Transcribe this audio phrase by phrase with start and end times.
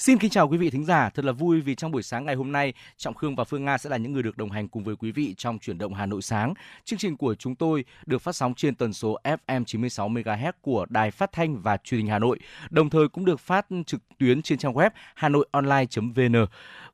[0.00, 2.34] Xin kính chào quý vị thính giả, thật là vui vì trong buổi sáng ngày
[2.34, 4.84] hôm nay, Trọng Khương và Phương Nga sẽ là những người được đồng hành cùng
[4.84, 6.54] với quý vị trong chuyển động Hà Nội sáng.
[6.84, 10.86] Chương trình của chúng tôi được phát sóng trên tần số FM 96 MHz của
[10.88, 12.38] Đài Phát thanh và Truyền hình Hà Nội,
[12.70, 16.46] đồng thời cũng được phát trực tuyến trên trang web hanoionline.vn.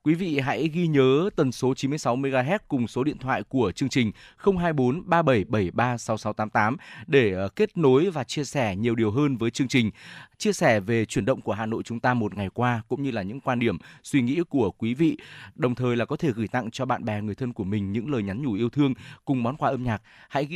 [0.02, 3.88] Quý vị hãy ghi nhớ tần số 96 MHz cùng số điện thoại của chương
[3.88, 9.50] trình 024 3773 6688 để ờ, kết nối và chia sẻ nhiều điều hơn với
[9.50, 9.90] chương trình,
[10.38, 13.02] chia sẻ về chuyển động của Hà Nội chúng ta một ngày qua cũng cũng
[13.02, 15.16] như là những quan điểm, suy nghĩ của quý vị.
[15.54, 18.10] Đồng thời là có thể gửi tặng cho bạn bè người thân của mình những
[18.10, 20.02] lời nhắn nhủ yêu thương cùng món quà âm nhạc.
[20.28, 20.46] Hãy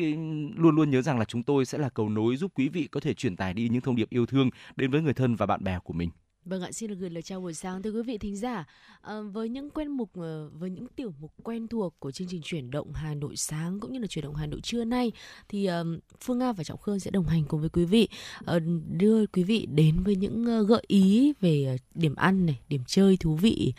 [0.56, 3.00] luôn luôn nhớ rằng là chúng tôi sẽ là cầu nối giúp quý vị có
[3.00, 5.64] thể truyền tải đi những thông điệp yêu thương đến với người thân và bạn
[5.64, 6.10] bè của mình.
[6.44, 8.64] Vâng ạ, xin được gửi lời chào buổi sáng tới quý vị thính giả.
[9.00, 12.40] À, với những quen mục ờ, với những tiểu mục quen thuộc của chương trình
[12.44, 15.12] chuyển động Hà Nội sáng cũng như là chuyển động Hà Nội trưa nay
[15.48, 18.08] thì um, Phương Nga và Trọng Khương sẽ đồng hành cùng với quý vị
[18.56, 22.82] uh, đưa quý vị đến với những uh, gợi ý về điểm ăn này, điểm
[22.86, 23.72] chơi thú vị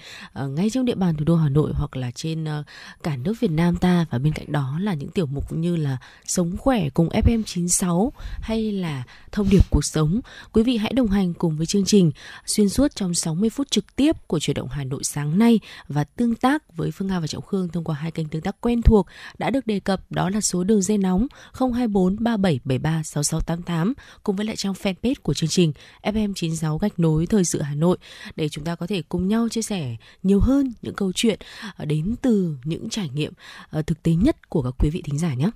[0.43, 2.65] uh, ngay trong địa bàn thủ đô Hà Nội hoặc là trên uh,
[3.03, 5.97] cả nước Việt Nam ta và bên cạnh đó là những tiểu mục như là
[6.25, 8.09] sống khỏe cùng FM96
[8.41, 10.21] hay là thông điệp cuộc sống.
[10.53, 12.11] Quý vị hãy đồng hành cùng với chương trình
[12.51, 16.03] xuyên suốt trong 60 phút trực tiếp của chuyển động Hà Nội sáng nay và
[16.03, 18.81] tương tác với Phương Nga và Trọng Khương thông qua hai kênh tương tác quen
[18.81, 19.07] thuộc
[19.37, 24.45] đã được đề cập, đó là số đường dây nóng 024 3773 6688 cùng với
[24.45, 27.97] lại trang fanpage của chương trình FM96 gạch nối thời sự Hà Nội
[28.35, 31.39] để chúng ta có thể cùng nhau chia sẻ nhiều hơn những câu chuyện
[31.75, 33.33] ờ, đến từ những trải nghiệm
[33.69, 35.49] ờ, thực tế nhất của các quý vị thính giả nhé.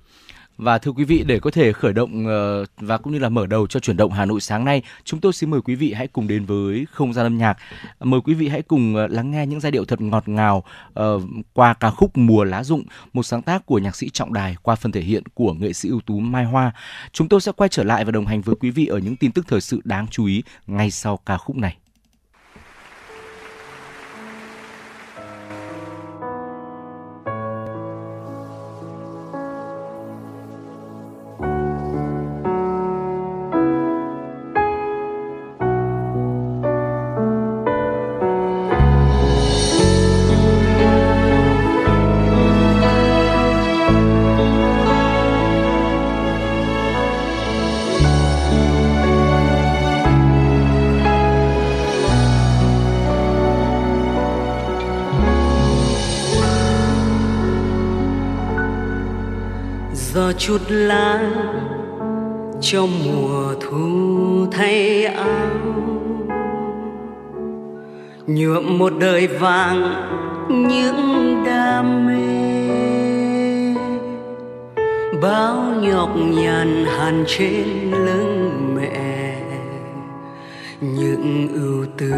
[0.56, 3.46] Và thưa quý vị, để có thể khởi động ờ, và cũng như là mở
[3.46, 6.06] đầu cho chuyển động Hà Nội sáng nay, chúng tôi xin mời quý vị hãy
[6.06, 7.56] cùng đến với không gian âm nhạc.
[8.00, 10.64] Mời quý vị hãy cùng ờ, lắng nghe những giai điệu thật ngọt ngào
[11.00, 14.56] uh, qua ca khúc Mùa lá rụng, một sáng tác của nhạc sĩ Trọng Đài
[14.62, 16.72] qua phần thể hiện của nghệ sĩ ưu tú Mai Hoa.
[17.12, 19.32] Chúng tôi sẽ quay trở lại và đồng hành với quý vị ở những tin
[19.32, 21.76] tức thời sự đáng chú ý ngay sau ca khúc này.
[60.46, 61.20] Chút lá
[62.60, 65.46] trong mùa thu thay áo.
[68.26, 70.04] Nhuộm một đời vàng
[70.48, 72.26] những đam mê.
[75.22, 79.42] Bao nhọc nhằn hằn trên lưng mẹ.
[80.80, 82.12] Những ưu tư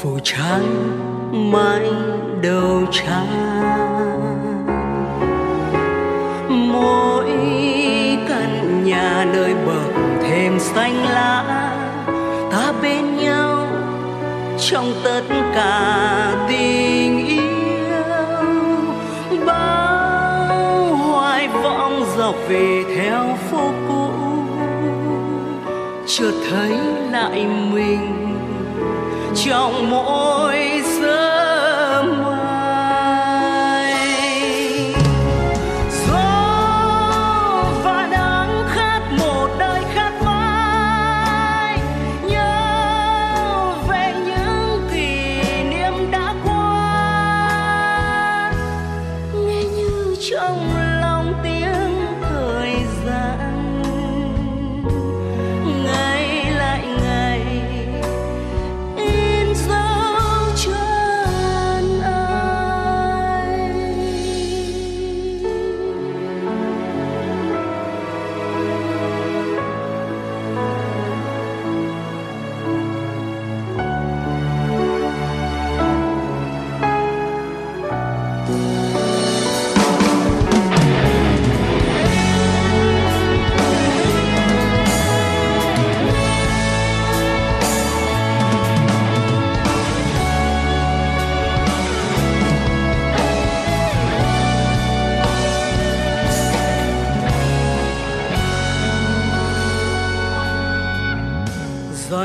[0.00, 0.64] phủ trắng
[1.52, 1.90] mãi
[2.42, 3.87] đầu trắng
[10.78, 11.44] xanh lá,
[12.50, 13.66] ta bên nhau
[14.58, 15.22] trong tất
[15.54, 17.44] cả tình yêu.
[19.46, 24.10] Bao hoài vọng dọc về theo phố cũ
[26.06, 26.78] chợt thấy
[27.10, 28.36] lại mình
[29.44, 30.57] trong mỗi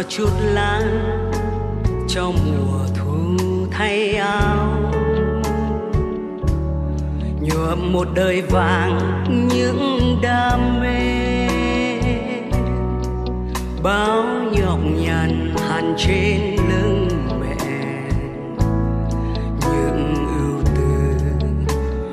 [0.02, 0.82] chút lá
[2.08, 3.38] cho mùa thu
[3.72, 4.92] thay áo.
[7.42, 9.24] Nhuộm một đời vàng
[9.54, 11.48] những đam mê.
[13.84, 17.08] Bao nhọc nhằn hằn trên lưng
[17.42, 17.58] mẹ.
[19.62, 20.92] Những ưu tư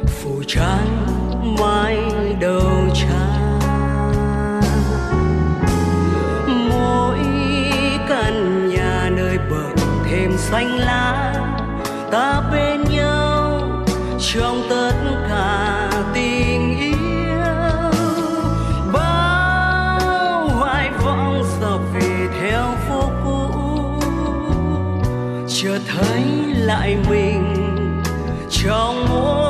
[0.06, 1.06] phủ trắng
[1.60, 1.98] mái
[2.40, 2.79] đầu.
[10.50, 11.34] Xanh lá,
[12.10, 13.60] ta bên nhau
[14.18, 14.92] trong tất
[15.28, 17.00] cả tình yêu.
[18.92, 23.50] Bao hoài vọng dập về theo phố cũ
[25.48, 26.24] chợt thấy
[26.54, 27.54] lại mình
[28.50, 29.49] trong mỗi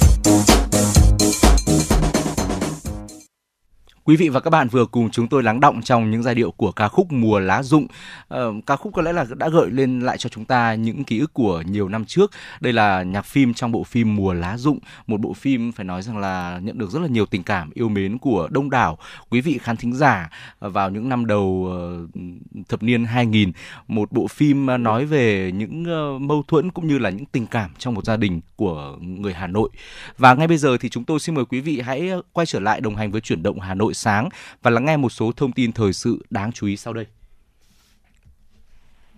[4.03, 6.51] Quý vị và các bạn vừa cùng chúng tôi lắng động trong những giai điệu
[6.51, 7.87] của ca khúc Mùa lá rụng.
[8.27, 11.19] Ờ, ca khúc có lẽ là đã gợi lên lại cho chúng ta những ký
[11.19, 12.31] ức của nhiều năm trước.
[12.59, 16.01] Đây là nhạc phim trong bộ phim Mùa lá rụng, một bộ phim phải nói
[16.01, 18.97] rằng là nhận được rất là nhiều tình cảm yêu mến của đông đảo
[19.29, 22.07] quý vị khán thính giả vào những năm đầu ờ,
[22.69, 23.51] thập niên 2000.
[23.87, 27.47] Một bộ phim ờ, nói về những ờ, mâu thuẫn cũng như là những tình
[27.47, 29.69] cảm trong một gia đình của người Hà Nội.
[30.17, 32.81] Và ngay bây giờ thì chúng tôi xin mời quý vị hãy quay trở lại
[32.81, 34.29] đồng hành với chuyển động Hà Nội sáng
[34.61, 37.05] và lắng nghe một số thông tin thời sự đáng chú ý sau đây.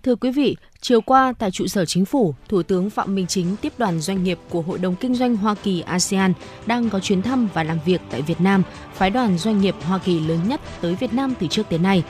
[0.04, 3.56] Thưa quý vị, chiều qua tại trụ sở chính phủ, Thủ tướng Phạm Minh Chính
[3.62, 6.34] tiếp đoàn doanh nghiệp của Hội đồng Kinh doanh Hoa Kỳ ASEAN
[6.66, 9.98] đang có chuyến thăm và làm việc tại Việt Nam, phái đoàn doanh nghiệp Hoa
[9.98, 12.04] Kỳ lớn nhất tới Việt Nam từ trước tới nay.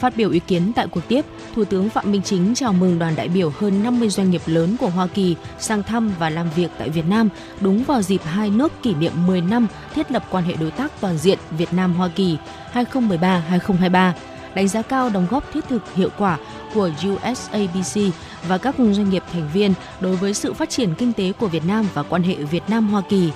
[0.00, 3.16] Phát biểu ý kiến tại cuộc tiếp, Thủ tướng Phạm Minh Chính chào mừng đoàn
[3.16, 6.70] đại biểu hơn 50 doanh nghiệp lớn của Hoa Kỳ sang thăm và làm việc
[6.78, 7.28] tại Việt Nam
[7.60, 11.00] đúng vào dịp hai nước kỷ niệm 10 năm thiết lập quan hệ đối tác
[11.00, 12.36] toàn diện Việt Nam-Hoa Kỳ
[12.74, 14.12] 2013-2023
[14.54, 16.38] đánh giá cao đóng góp thiết thực hiệu quả
[16.74, 18.00] của USABC
[18.48, 21.64] và các doanh nghiệp thành viên đối với sự phát triển kinh tế của Việt
[21.64, 23.30] Nam và quan hệ Việt Nam-Hoa Kỳ.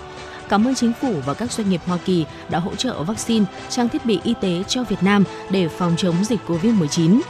[0.50, 3.88] Cảm ơn chính phủ và các doanh nghiệp Hoa Kỳ đã hỗ trợ vaccine, trang
[3.88, 7.20] thiết bị y tế cho Việt Nam để phòng chống dịch COVID-19.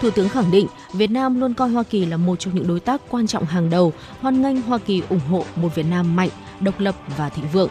[0.00, 2.80] Thủ tướng khẳng định Việt Nam luôn coi Hoa Kỳ là một trong những đối
[2.80, 6.28] tác quan trọng hàng đầu, hoan nghênh Hoa Kỳ ủng hộ một Việt Nam mạnh,
[6.60, 7.70] độc lập và thịnh vượng.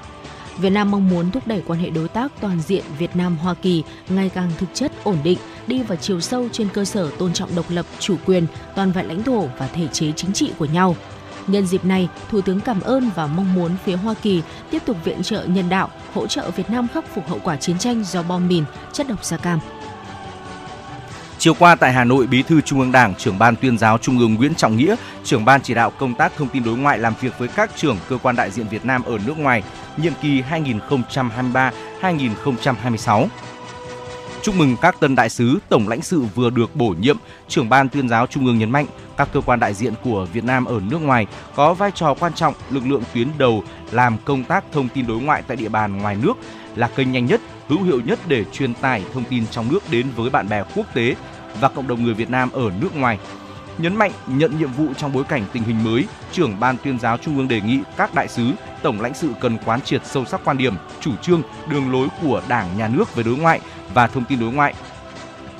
[0.57, 3.53] Việt Nam mong muốn thúc đẩy quan hệ đối tác toàn diện Việt Nam Hoa
[3.53, 5.37] Kỳ ngày càng thực chất ổn định,
[5.67, 9.07] đi vào chiều sâu trên cơ sở tôn trọng độc lập, chủ quyền, toàn vẹn
[9.07, 10.95] lãnh thổ và thể chế chính trị của nhau.
[11.48, 14.41] Nhân dịp này, Thủ tướng cảm ơn và mong muốn phía Hoa Kỳ
[14.72, 17.77] tiếp tục viện trợ nhân đạo, hỗ trợ Việt Nam khắc phục hậu quả chiến
[17.77, 19.60] tranh do bom mìn, chất độc da cam.
[21.38, 24.19] Chiều qua tại Hà Nội, Bí thư Trung ương Đảng, trưởng ban tuyên giáo Trung
[24.19, 27.13] ương Nguyễn Trọng Nghĩa, trưởng ban chỉ đạo công tác thông tin đối ngoại làm
[27.22, 29.63] việc với các trưởng cơ quan đại diện Việt Nam ở nước ngoài,
[29.98, 30.41] nhiệm kỳ
[32.01, 33.27] 2023-2026.
[34.43, 37.17] Chúc mừng các tân đại sứ, tổng lãnh sự vừa được bổ nhiệm,
[37.48, 38.86] trưởng ban tuyên giáo Trung ương nhấn mạnh
[39.17, 42.34] các cơ quan đại diện của Việt Nam ở nước ngoài có vai trò quan
[42.34, 45.98] trọng, lực lượng tuyến đầu làm công tác thông tin đối ngoại tại địa bàn
[45.98, 46.34] ngoài nước
[46.75, 50.08] là kênh nhanh nhất, hữu hiệu nhất để truyền tải thông tin trong nước đến
[50.15, 51.15] với bạn bè quốc tế
[51.60, 53.19] và cộng đồng người Việt Nam ở nước ngoài.
[53.79, 57.17] Nhấn mạnh nhận nhiệm vụ trong bối cảnh tình hình mới, trưởng ban tuyên giáo
[57.17, 60.41] Trung ương đề nghị các đại sứ, tổng lãnh sự cần quán triệt sâu sắc
[60.45, 63.59] quan điểm, chủ trương, đường lối của Đảng, Nhà nước về đối ngoại
[63.93, 64.74] và thông tin đối ngoại,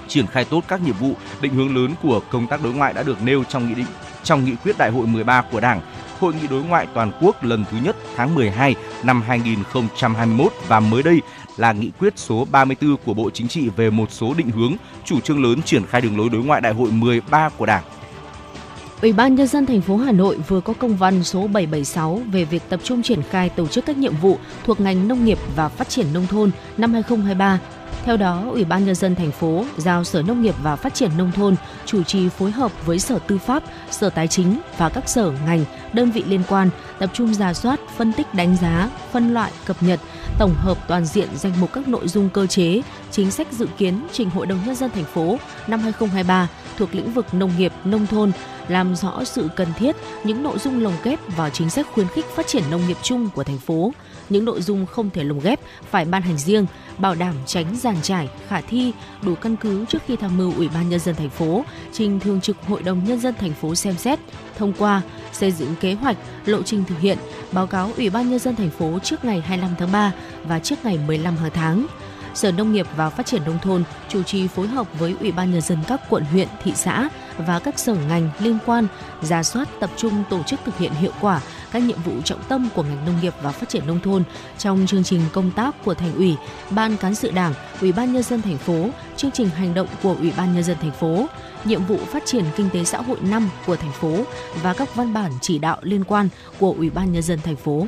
[0.08, 3.04] triển khai tốt các nhiệm vụ, định hướng lớn của công tác đối ngoại đã
[3.04, 3.86] được nêu trong nghị định
[4.24, 5.82] trong nghị quyết đại hội 13 của Đảng,
[6.20, 11.04] Hội nghị đối ngoại toàn quốc lần thứ nhất tháng 12 năm 2021 và mới
[11.04, 11.22] đây
[11.58, 14.74] là nghị quyết số 34 của Bộ Chính trị về một số định hướng,
[15.06, 17.84] chủ trương lớn triển khai đường lối đối ngoại đại hội 13 của Đảng.
[19.02, 22.46] Ủy ban nhân dân thành phố Hà Nội vừa có công văn số 776 về
[22.46, 25.70] việc tập trung triển khai tổ chức các nhiệm vụ thuộc ngành nông nghiệp và
[25.70, 27.60] phát triển nông thôn năm 2023
[28.06, 31.12] theo đó, Ủy ban nhân dân thành phố giao Sở Nông nghiệp và Phát triển
[31.18, 35.10] nông thôn chủ trì phối hợp với Sở Tư pháp, Sở Tài chính và các
[35.10, 39.34] sở ngành, đơn vị liên quan tập trung giả soát, phân tích đánh giá, phân
[39.34, 40.00] loại, cập nhật,
[40.40, 44.08] tổng hợp toàn diện danh mục các nội dung cơ chế, chính sách dự kiến
[44.12, 45.38] trình Hội đồng nhân dân thành phố
[45.68, 46.48] năm 2023
[46.80, 48.32] thuộc lĩnh vực nông nghiệp, nông thôn,
[48.68, 52.26] làm rõ sự cần thiết những nội dung lồng ghép vào chính sách khuyến khích
[52.36, 53.94] phát triển nông nghiệp chung của thành phố,
[54.30, 55.60] những nội dung không thể lồng ghép
[55.92, 56.66] phải ban hành riêng,
[56.98, 60.70] bảo đảm tránh giàn trải, khả thi, đủ căn cứ trước khi tham mưu Ủy
[60.74, 63.94] ban nhân dân thành phố trình thường trực Hội đồng nhân dân thành phố xem
[63.98, 64.20] xét,
[64.58, 65.02] thông qua,
[65.34, 67.18] xây dựng kế hoạch, lộ trình thực hiện,
[67.52, 70.76] báo cáo Ủy ban nhân dân thành phố trước ngày 25 tháng 3 và trước
[70.84, 71.88] ngày 15 hàng tháng.
[72.34, 75.52] Sở Nông nghiệp và Phát triển nông thôn chủ trì phối hợp với Ủy ban
[75.52, 78.88] nhân dân các quận huyện, thị xã và các sở ngành liên quan
[79.22, 82.70] ra soát tập trung tổ chức thực hiện hiệu quả các nhiệm vụ trọng tâm
[82.76, 84.24] của ngành nông nghiệp và phát triển nông thôn
[84.58, 86.36] trong chương trình công tác của thành ủy,
[86.70, 90.16] ban cán sự đảng, ủy ban nhân dân thành phố, chương trình hành động của
[90.20, 91.28] ủy ban nhân dân thành phố,
[91.66, 94.24] nhiệm vụ phát triển kinh tế xã hội năm của thành phố
[94.64, 97.88] và các văn bản chỉ đạo liên quan của ủy ban nhân dân thành phố.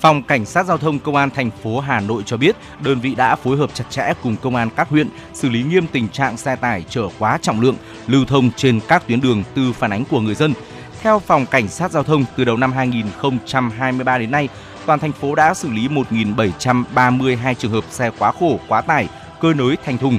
[0.00, 3.14] Phòng Cảnh sát Giao thông Công an thành phố Hà Nội cho biết, đơn vị
[3.14, 6.36] đã phối hợp chặt chẽ cùng công an các huyện xử lý nghiêm tình trạng
[6.36, 7.76] xe tải chở quá trọng lượng
[8.06, 10.54] lưu thông trên các tuyến đường từ phản ánh của người dân.
[11.02, 14.48] Theo Phòng Cảnh sát Giao thông, từ đầu năm 2023 đến nay,
[14.86, 19.08] toàn thành phố đã xử lý 1.732 trường hợp xe quá khổ, quá tải,
[19.40, 20.18] cơi nới thành thùng.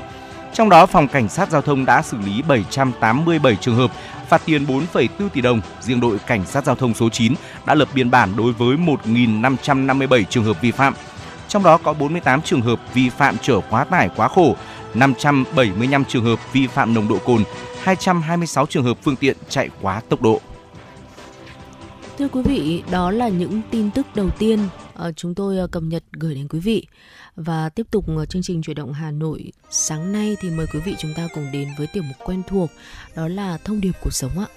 [0.53, 3.91] Trong đó, Phòng Cảnh sát Giao thông đã xử lý 787 trường hợp,
[4.29, 5.61] phạt tiền 4,4 tỷ đồng.
[5.81, 7.33] Riêng đội Cảnh sát Giao thông số 9
[7.65, 10.93] đã lập biên bản đối với 1.557 trường hợp vi phạm.
[11.47, 14.55] Trong đó có 48 trường hợp vi phạm chở quá tải quá khổ,
[14.93, 17.43] 575 trường hợp vi phạm nồng độ cồn,
[17.83, 20.41] 226 trường hợp phương tiện chạy quá tốc độ.
[22.19, 24.59] Thưa quý vị, đó là những tin tức đầu tiên
[25.01, 26.85] Ờ, chúng tôi ờ, cập nhật gửi đến quý vị.
[27.35, 30.79] Và tiếp tục ờ, chương trình chuyển động Hà Nội sáng nay thì mời quý
[30.79, 32.69] vị chúng ta cùng đến với tiểu mục quen thuộc,
[33.15, 34.47] đó là thông điệp cuộc sống ạ.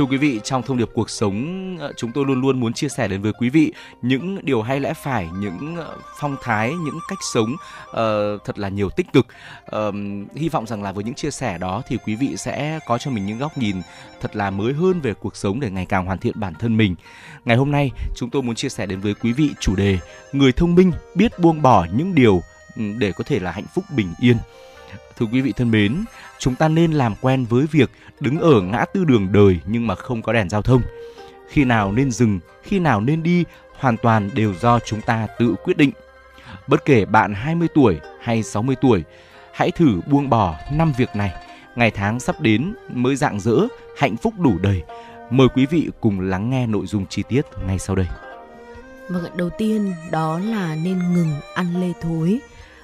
[0.00, 2.88] Thưa quý vị, trong thông điệp cuộc sống, ờ, chúng tôi luôn luôn muốn chia
[2.88, 6.98] sẻ đến với quý vị những điều hay lẽ phải, những ờ, phong thái, những
[7.08, 7.56] cách sống
[7.90, 7.96] uh,
[8.44, 9.26] thật là nhiều tích cực.
[9.76, 9.94] Uh,
[10.34, 13.10] hy vọng rằng là với những chia sẻ đó thì quý vị sẽ có cho
[13.10, 13.76] mình những góc nhìn
[14.20, 16.94] thật là mới hơn về cuộc sống để ngày càng hoàn thiện bản thân mình.
[17.44, 19.98] Ngày hôm nay, chúng tôi muốn chia sẻ đến với quý vị chủ đề
[20.32, 22.42] Người thông minh biết buông bỏ những điều
[22.76, 24.36] để có thể là hạnh phúc bình yên.
[25.20, 26.04] Thưa quý vị thân mến,
[26.40, 29.94] chúng ta nên làm quen với việc đứng ở ngã tư đường đời nhưng mà
[29.94, 30.82] không có đèn giao thông.
[31.48, 33.44] Khi nào nên dừng, khi nào nên đi
[33.78, 35.90] hoàn toàn đều do chúng ta tự quyết định.
[36.66, 39.04] Bất kể bạn 20 tuổi hay 60 tuổi,
[39.52, 41.32] hãy thử buông bỏ năm việc này.
[41.76, 43.56] Ngày tháng sắp đến mới dạng dỡ,
[43.96, 44.82] hạnh phúc đủ đầy.
[45.30, 48.06] Mời quý vị cùng lắng nghe nội dung chi tiết ngay sau đây.
[49.08, 52.38] Vâng, đầu tiên đó là nên ngừng ăn lê thối.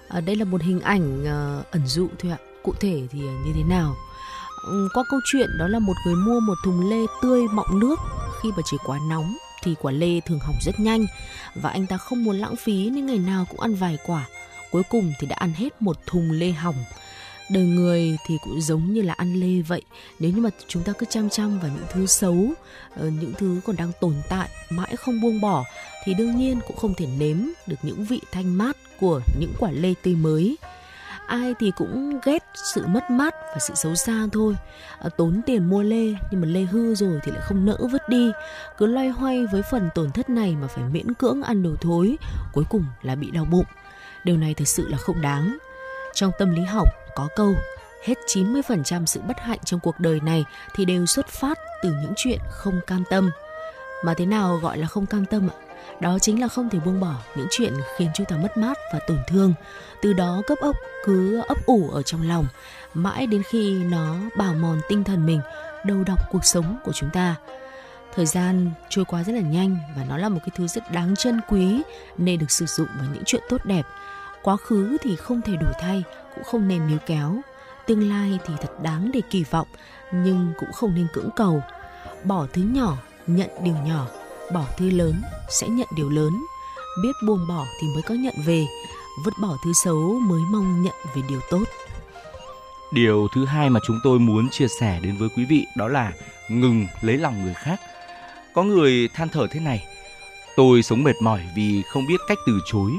[0.08, 3.34] À, đây là một hình ảnh uh, ẩn dụ thôi ạ cụ thể thì à,
[3.44, 3.96] như thế nào?
[4.66, 7.96] Ừ, qua câu chuyện đó là một người mua một thùng lê tươi mọng nước.
[8.42, 11.06] Khi mà trời quá nóng thì quả lê thường hỏng rất nhanh
[11.54, 14.26] và anh ta không muốn lãng phí nên ngày nào cũng ăn vài quả.
[14.70, 16.84] Cuối cùng thì đã ăn hết một thùng lê hỏng.
[17.50, 19.82] Đời người thì cũng giống như là ăn lê vậy.
[20.18, 22.52] Nếu như mà chúng ta cứ chăm chăm vào những thứ xấu
[22.96, 25.64] ờ, những thứ còn đang tồn tại, mãi không buông bỏ,
[26.04, 29.70] thì đương nhiên cũng không thể nếm được những vị thanh mát của những quả
[29.70, 30.56] lê tươi mới
[31.26, 34.56] ai thì cũng ghét sự mất mát và sự xấu xa thôi.
[34.98, 38.08] À, tốn tiền mua lê nhưng mà lê hư rồi thì lại không nỡ vứt
[38.08, 38.30] đi.
[38.78, 42.16] Cứ loay hoay với phần tổn thất này mà phải miễn cưỡng ăn đồ thối
[42.52, 43.66] cuối cùng là bị đau bụng.
[44.24, 45.56] Điều này thực sự là không đáng.
[46.14, 47.54] Trong tâm lý học có câu
[48.04, 52.12] hết 90% sự bất hạnh trong cuộc đời này thì đều xuất phát từ những
[52.16, 53.30] chuyện không cam tâm.
[54.04, 55.65] Mà thế nào gọi là không cam tâm ạ?
[56.00, 58.98] Đó chính là không thể buông bỏ những chuyện khiến chúng ta mất mát và
[59.06, 59.54] tổn thương.
[60.02, 62.46] Từ đó cấp ốc, cứ ấp ủ ở trong lòng,
[62.94, 65.40] mãi đến khi nó bào mòn tinh thần mình,
[65.84, 67.36] đầu độc cuộc sống của chúng ta.
[68.14, 71.16] Thời gian trôi qua rất là nhanh và nó là một cái thứ rất đáng
[71.16, 71.82] trân quý
[72.18, 73.86] nên được sử dụng vào những chuyện tốt đẹp.
[74.42, 77.40] Quá khứ thì không thể đổi thay, cũng không nên níu kéo.
[77.86, 79.68] Tương lai thì thật đáng để kỳ vọng,
[80.12, 81.62] nhưng cũng không nên cưỡng cầu.
[82.24, 84.06] Bỏ thứ nhỏ, nhận điều nhỏ
[84.54, 86.44] bỏ thứ lớn sẽ nhận điều lớn
[87.02, 88.66] biết buông bỏ thì mới có nhận về
[89.24, 91.64] vứt bỏ thứ xấu mới mong nhận về điều tốt
[92.90, 96.12] Điều thứ hai mà chúng tôi muốn chia sẻ đến với quý vị đó là
[96.48, 97.80] ngừng lấy lòng người khác.
[98.54, 99.86] Có người than thở thế này,
[100.56, 102.92] tôi sống mệt mỏi vì không biết cách từ chối.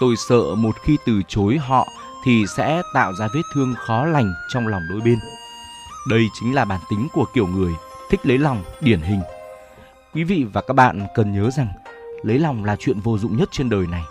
[0.00, 1.88] Tôi sợ một khi từ chối họ
[2.24, 5.18] thì sẽ tạo ra vết thương khó lành trong lòng đôi bên.
[6.08, 7.72] Đây chính là bản tính của kiểu người
[8.10, 9.20] thích lấy lòng điển hình.
[10.14, 11.68] Quý vị và các bạn cần nhớ rằng,
[12.22, 14.02] lấy lòng là chuyện vô dụng nhất trên đời này.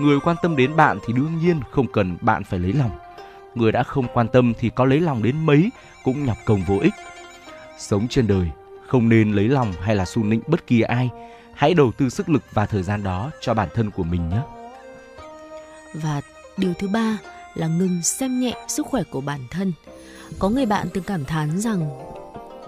[0.00, 2.90] Người quan tâm đến bạn thì đương nhiên không cần bạn phải lấy lòng.
[3.54, 5.70] Người đã không quan tâm thì có lấy lòng đến mấy
[6.04, 6.94] cũng nhọc công vô ích.
[7.78, 8.50] Sống trên đời,
[8.86, 11.10] không nên lấy lòng hay là xu nịnh bất kỳ ai.
[11.54, 14.40] Hãy đầu tư sức lực và thời gian đó cho bản thân của mình nhé.
[15.94, 16.20] Và
[16.56, 17.18] điều thứ ba
[17.54, 19.72] là ngừng xem nhẹ sức khỏe của bản thân.
[20.38, 21.90] Có người bạn từng cảm thán rằng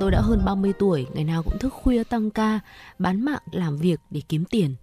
[0.00, 2.61] tôi đã hơn 30 tuổi, ngày nào cũng thức khuya tăng ca,
[2.99, 4.75] bán mạng làm việc để kiếm tiền.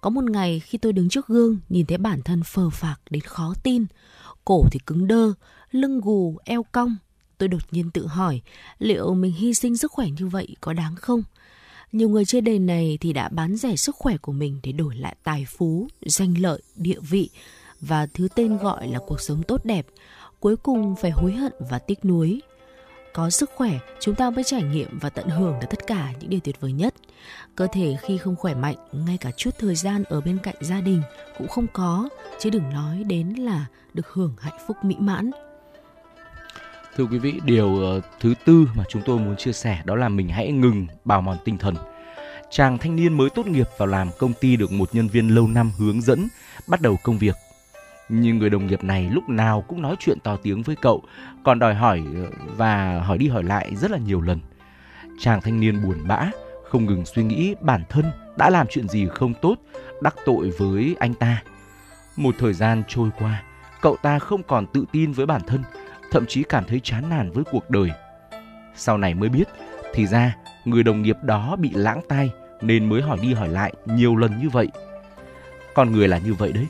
[0.00, 3.22] Có một ngày khi tôi đứng trước gương nhìn thấy bản thân phờ phạc đến
[3.22, 3.86] khó tin,
[4.44, 5.32] cổ thì cứng đơ,
[5.70, 6.96] lưng gù, eo cong.
[7.38, 8.40] Tôi đột nhiên tự hỏi
[8.78, 11.22] liệu mình hy sinh sức khỏe như vậy có đáng không?
[11.92, 14.96] Nhiều người trên đời này thì đã bán rẻ sức khỏe của mình để đổi
[14.96, 17.30] lại tài phú, danh lợi, địa vị
[17.80, 19.86] và thứ tên gọi là cuộc sống tốt đẹp,
[20.40, 22.40] cuối cùng phải hối hận và tiếc nuối.
[23.14, 26.30] Có sức khỏe, chúng ta mới trải nghiệm và tận hưởng được tất cả những
[26.30, 26.94] điều tuyệt vời nhất.
[27.56, 30.80] Cơ thể khi không khỏe mạnh, ngay cả chút thời gian ở bên cạnh gia
[30.80, 31.02] đình
[31.38, 35.30] cũng không có, chứ đừng nói đến là được hưởng hạnh phúc mỹ mãn.
[36.96, 40.08] Thưa quý vị, điều ờ, thứ tư mà chúng tôi muốn chia sẻ đó là
[40.08, 41.74] mình hãy ngừng bào mòn tinh thần.
[42.50, 45.48] Chàng thanh niên mới tốt nghiệp vào làm công ty được một nhân viên lâu
[45.48, 46.28] năm hướng dẫn
[46.66, 47.36] bắt đầu công việc
[48.14, 51.02] nhưng người đồng nghiệp này lúc nào cũng nói chuyện to tiếng với cậu,
[51.44, 54.38] còn đòi hỏi ờ, và hỏi đi hỏi lại rất là nhiều lần.
[55.18, 56.30] Chàng thanh niên buồn bã,
[56.64, 58.04] không ngừng suy nghĩ bản thân
[58.36, 59.56] đã làm chuyện gì không tốt,
[60.00, 61.42] đắc tội với anh ta.
[62.16, 63.42] Một thời gian trôi qua,
[63.80, 65.62] cậu ta không còn tự tin với bản thân,
[66.10, 67.90] thậm chí cảm thấy chán nản với cuộc đời.
[68.74, 69.48] Sau này mới biết,
[69.94, 73.72] thì ra người đồng nghiệp đó bị lãng tai nên mới hỏi đi hỏi lại
[73.86, 74.68] nhiều lần như vậy.
[75.74, 76.66] Con người là như vậy đấy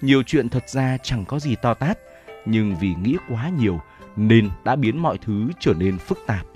[0.00, 1.98] nhiều chuyện thật ra chẳng có gì to tát,
[2.46, 3.80] nhưng vì nghĩ quá nhiều
[4.16, 6.46] nên đã biến mọi thứ trở nên phức tạp.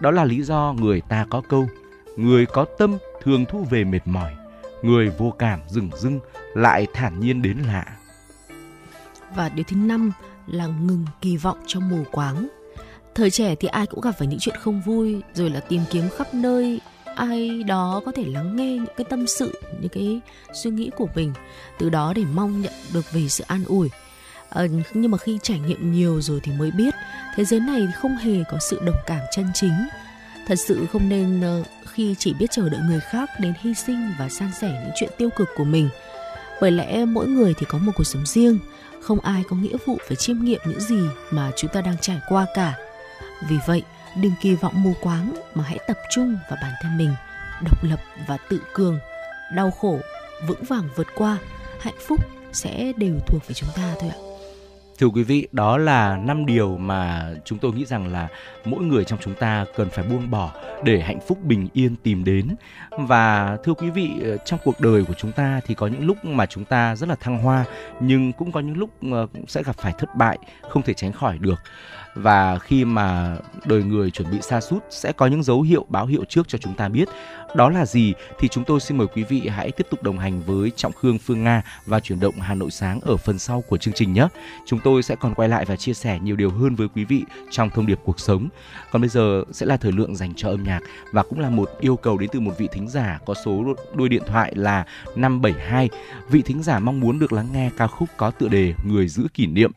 [0.00, 1.68] Đó là lý do người ta có câu,
[2.16, 4.32] người có tâm thường thu về mệt mỏi,
[4.82, 6.20] người vô cảm rừng dưng
[6.54, 7.84] lại thản nhiên đến lạ.
[9.34, 10.12] Và điều thứ năm
[10.46, 12.48] là ngừng kỳ vọng cho mù quáng.
[13.14, 16.04] Thời trẻ thì ai cũng gặp phải những chuyện không vui, rồi là tìm kiếm
[16.16, 16.80] khắp nơi
[17.16, 20.20] ai đó có thể lắng nghe những cái tâm sự những cái
[20.52, 21.32] suy nghĩ của mình
[21.78, 23.90] từ đó để mong nhận được về sự an ủi.
[24.50, 26.94] À, nhưng mà khi trải nghiệm nhiều rồi thì mới biết
[27.36, 29.86] thế giới này không hề có sự đồng cảm chân chính.
[30.46, 34.12] Thật sự không nên uh, khi chỉ biết chờ đợi người khác đến hy sinh
[34.18, 35.88] và san sẻ những chuyện tiêu cực của mình.
[36.60, 38.58] Bởi lẽ mỗi người thì có một cuộc sống riêng
[39.00, 41.00] không ai có nghĩa vụ phải chiêm nghiệm những gì
[41.30, 42.74] mà chúng ta đang trải qua cả.
[43.48, 43.82] Vì vậy
[44.16, 47.14] đừng kỳ vọng mù quáng mà hãy tập trung vào bản thân mình
[47.64, 48.98] độc lập và tự cường.
[49.54, 50.00] Đau khổ
[50.46, 51.38] vững vàng vượt qua
[51.80, 52.20] hạnh phúc
[52.52, 54.18] sẽ đều thuộc về chúng ta thôi ạ.
[54.98, 58.28] Thưa quý vị, đó là năm điều mà chúng tôi nghĩ rằng là
[58.64, 60.52] mỗi người trong chúng ta cần phải buông bỏ
[60.84, 62.56] để hạnh phúc bình yên tìm đến.
[62.90, 66.24] Và thưa quý vị, ờ, trong cuộc đời của chúng ta thì có những lúc
[66.24, 67.64] mà chúng ta rất là thăng hoa
[68.00, 71.38] nhưng cũng có những lúc ờ, sẽ gặp phải thất bại không thể tránh khỏi
[71.38, 71.62] được
[72.14, 76.06] và khi mà đời người chuẩn bị xa sút sẽ có những dấu hiệu báo
[76.06, 77.08] hiệu trước cho chúng ta biết
[77.54, 80.42] đó là gì thì chúng tôi xin mời quý vị hãy tiếp tục đồng hành
[80.42, 83.76] với Trọng Khương Phương Nga và chuyển động Hà Nội sáng ở phần sau của
[83.76, 84.28] chương trình nhé.
[84.66, 87.24] Chúng tôi sẽ còn quay lại và chia sẻ nhiều điều hơn với quý vị
[87.50, 88.48] trong thông điệp cuộc sống.
[88.92, 90.80] Còn bây giờ sẽ là thời lượng dành cho âm nhạc
[91.12, 94.08] và cũng là một yêu cầu đến từ một vị thính giả có số đuôi
[94.08, 94.84] điện thoại là
[95.16, 95.88] 572.
[96.28, 99.26] Vị thính giả mong muốn được lắng nghe ca khúc có tựa đề Người giữ
[99.34, 99.72] kỷ niệm.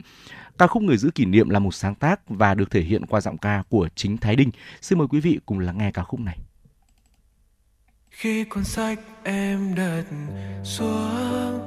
[0.58, 3.20] Ca khúc Người giữ kỷ niệm là một sáng tác và được thể hiện qua
[3.20, 4.50] giọng ca của chính Thái Đinh.
[4.80, 6.38] Xin mời quý vị cùng lắng nghe ca khúc này.
[8.10, 10.04] Khi cuốn sách em đặt
[10.64, 11.58] xuống,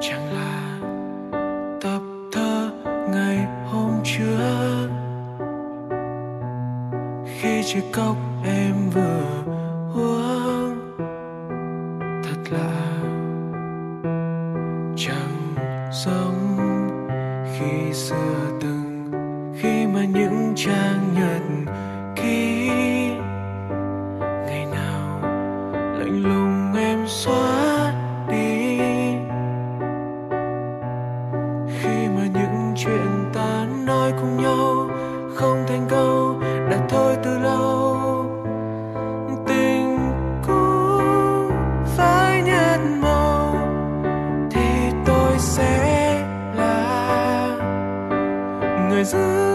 [0.00, 0.80] Chẳng là
[1.80, 2.00] tập
[2.32, 2.70] thơ
[3.12, 4.88] ngày hôm trước
[7.40, 9.42] Khi chiếc cốc em vừa
[9.94, 10.76] uống,
[12.24, 12.85] Thật là.
[20.56, 21.72] Trang nhật
[22.16, 22.68] ký.
[24.46, 25.20] Ngày nào
[25.98, 27.92] lạnh lùng em xóa
[28.28, 28.78] đi.
[31.80, 34.90] Khi mà những chuyện ta nói cùng nhau
[35.34, 36.40] không thành câu
[36.70, 37.96] đã thôi từ lâu
[48.90, 49.45] người giữ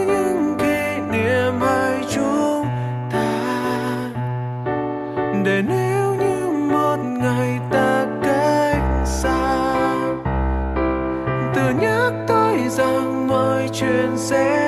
[14.32, 14.61] chuyện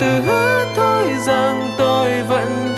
[0.00, 2.74] tự hứa thôi rằng tôi vẫn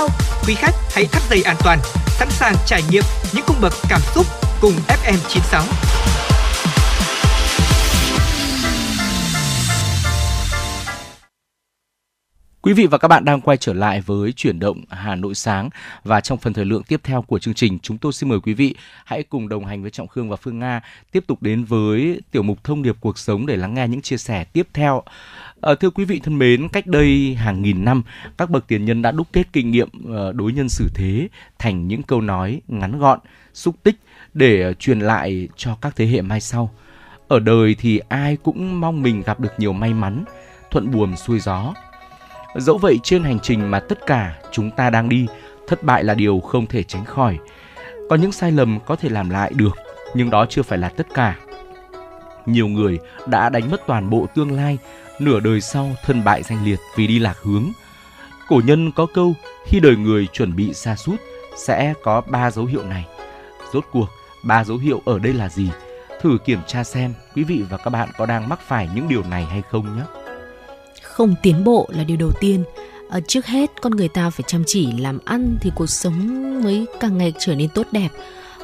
[0.00, 0.08] cao.
[0.46, 3.02] Quý khách hãy thắt dây an toàn, sẵn sàng trải nghiệm
[3.34, 4.26] những cung bậc cảm xúc
[4.60, 5.62] cùng FM96.
[12.62, 15.70] Quý vị và các bạn đang quay trở lại với chuyển động Hà Nội sáng
[16.04, 18.54] và trong phần thời lượng tiếp theo của chương trình chúng tôi xin mời quý
[18.54, 20.80] vị hãy cùng đồng hành với Trọng Khương và Phương Nga
[21.12, 24.16] tiếp tục đến với tiểu mục thông điệp cuộc sống để lắng nghe những chia
[24.16, 25.02] sẻ tiếp theo.
[25.60, 28.02] À, thưa quý vị thân mến, cách đây hàng nghìn năm,
[28.38, 31.88] các bậc tiền nhân đã đúc kết kinh nghiệm ờ, đối nhân xử thế thành
[31.88, 33.18] những câu nói ngắn gọn,
[33.54, 33.96] xúc tích
[34.34, 36.70] để truyền lại cho các thế hệ mai sau.
[37.28, 40.24] Ở đời thì ai cũng mong mình gặp được nhiều may mắn,
[40.70, 41.74] thuận buồm xuôi gió,
[42.56, 45.26] Dẫu vậy trên hành trình mà tất cả chúng ta đang đi,
[45.66, 47.38] thất bại là điều không thể tránh khỏi.
[48.08, 49.76] Có những sai lầm có thể làm lại được,
[50.14, 51.36] nhưng đó chưa phải là tất cả.
[52.46, 54.78] Nhiều người đã đánh mất toàn bộ tương lai,
[55.20, 57.64] nửa đời sau thân bại danh liệt vì đi lạc hướng.
[58.48, 59.34] Cổ nhân có câu,
[59.66, 61.20] khi đời người chuẩn bị xa sút
[61.56, 63.06] sẽ có ba dấu hiệu này.
[63.72, 64.08] Rốt cuộc,
[64.42, 65.70] ba dấu hiệu ở đây là gì?
[66.22, 69.22] Thử kiểm tra xem quý vị và các bạn có đang mắc phải những điều
[69.22, 70.02] này hay không nhé
[71.02, 72.64] không tiến bộ là điều đầu tiên
[73.10, 76.86] à, trước hết con người ta phải chăm chỉ làm ăn thì cuộc sống mới
[77.00, 78.08] càng ngày trở nên tốt đẹp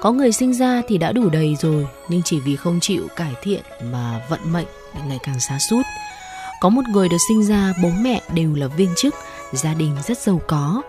[0.01, 3.35] có người sinh ra thì đã đủ đầy rồi nhưng chỉ vì không chịu cải
[3.43, 4.67] thiện mà vận mệnh
[5.09, 5.87] ngày càng xa sút
[6.61, 9.15] có một người được sinh ra bố mẹ đều là viên chức
[9.53, 10.83] gia đình rất giàu có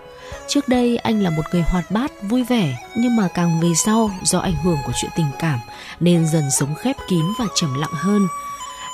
[0.48, 4.12] trước đây anh là một người hoạt bát vui vẻ nhưng mà càng về sau
[4.24, 5.60] do ảnh hưởng của chuyện tình cảm
[6.00, 8.28] nên dần sống khép kín và trầm lặng hơn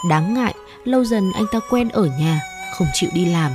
[0.09, 0.53] đáng ngại
[0.86, 2.41] lâu dần anh ta quen ở nhà
[2.73, 3.51] không chịu đi làm.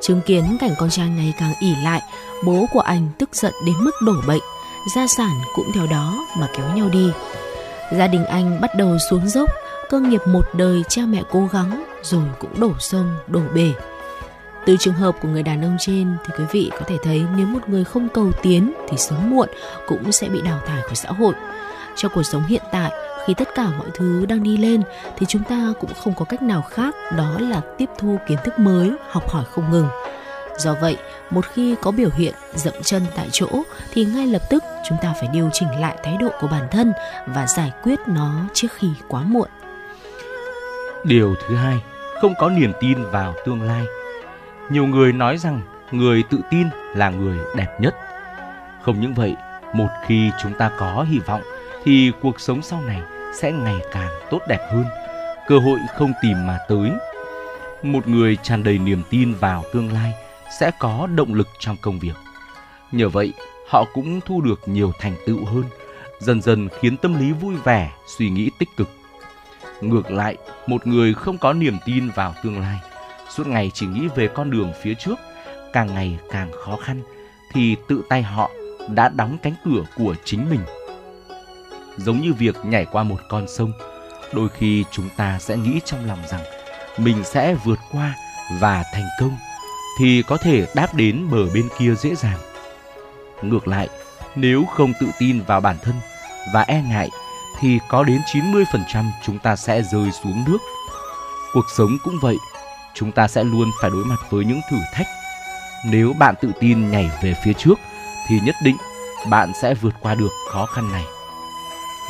[0.00, 2.02] Chứng kiến cảnh con trai ngày càng ỉ lại,
[2.44, 4.42] bố của anh tức giận đến mức đổ bệnh,
[4.94, 7.10] gia sản cũng theo đó mà kéo nhau đi.
[7.92, 9.50] Gia đình anh bắt đầu xuống dốc,
[9.88, 13.72] cơ nghiệp một đời cha mẹ cố gắng rồi cũng đổ sông, đổ bể.
[14.66, 17.46] Từ trường hợp của người đàn ông trên thì quý vị có thể thấy nếu
[17.46, 19.48] một người không cầu tiến thì sớm muộn
[19.86, 21.34] cũng sẽ bị đào thải khỏi xã hội.
[21.96, 22.92] Trong cuộc sống hiện tại,
[23.28, 24.82] khi tất cả mọi thứ đang đi lên
[25.16, 28.58] thì chúng ta cũng không có cách nào khác đó là tiếp thu kiến thức
[28.58, 29.88] mới học hỏi không ngừng
[30.58, 30.96] do vậy
[31.30, 33.48] một khi có biểu hiện dậm chân tại chỗ
[33.92, 36.92] thì ngay lập tức chúng ta phải điều chỉnh lại thái độ của bản thân
[37.26, 39.48] và giải quyết nó trước khi quá muộn
[41.04, 41.82] điều thứ hai,
[42.20, 43.84] không có niềm tin vào tương lai.
[44.70, 45.60] Nhiều người nói rằng
[45.92, 47.94] người tự tin là người đẹp nhất.
[48.82, 49.36] Không những vậy,
[49.74, 51.42] một khi chúng ta có hy vọng
[51.84, 53.02] thì cuộc sống sau này
[53.34, 54.84] sẽ ngày càng tốt đẹp hơn.
[55.46, 56.90] Cơ hội không tìm mà tới.
[57.82, 60.12] Một người tràn đầy niềm tin vào tương lai
[60.60, 62.14] sẽ có động lực trong công việc.
[62.92, 63.32] Nhờ vậy,
[63.68, 65.64] họ cũng thu được nhiều thành tựu hơn,
[66.18, 68.88] dần dần khiến tâm lý vui vẻ, suy nghĩ tích cực
[69.80, 70.36] ngược lại,
[70.66, 72.78] một người không có niềm tin vào tương lai,
[73.28, 75.14] suốt ngày chỉ nghĩ về con đường phía trước,
[75.72, 77.02] càng ngày càng khó khăn,
[77.52, 78.50] thì tự tay họ
[78.88, 80.60] đã đóng cánh cửa của chính mình.
[81.96, 83.72] Giống như việc nhảy qua một con sông,
[84.32, 86.42] đôi khi chúng ta sẽ nghĩ trong lòng rằng
[86.98, 88.14] mình sẽ vượt qua
[88.60, 89.36] và thành công,
[90.00, 92.38] thì có thể đáp đến bờ bên kia dễ dàng.
[93.42, 93.88] Ngược lại,
[94.36, 95.94] nếu không tự tin vào bản thân
[96.52, 97.10] và e ngại
[97.60, 100.58] thì có đến 90% chúng ta sẽ rơi xuống nước.
[101.52, 102.36] Cuộc sống cũng vậy,
[102.94, 105.06] chúng ta sẽ luôn phải đối mặt với những thử thách.
[105.86, 107.78] Nếu bạn tự tin nhảy về phía trước
[108.28, 108.76] thì nhất định
[109.30, 111.04] bạn sẽ vượt qua được khó khăn này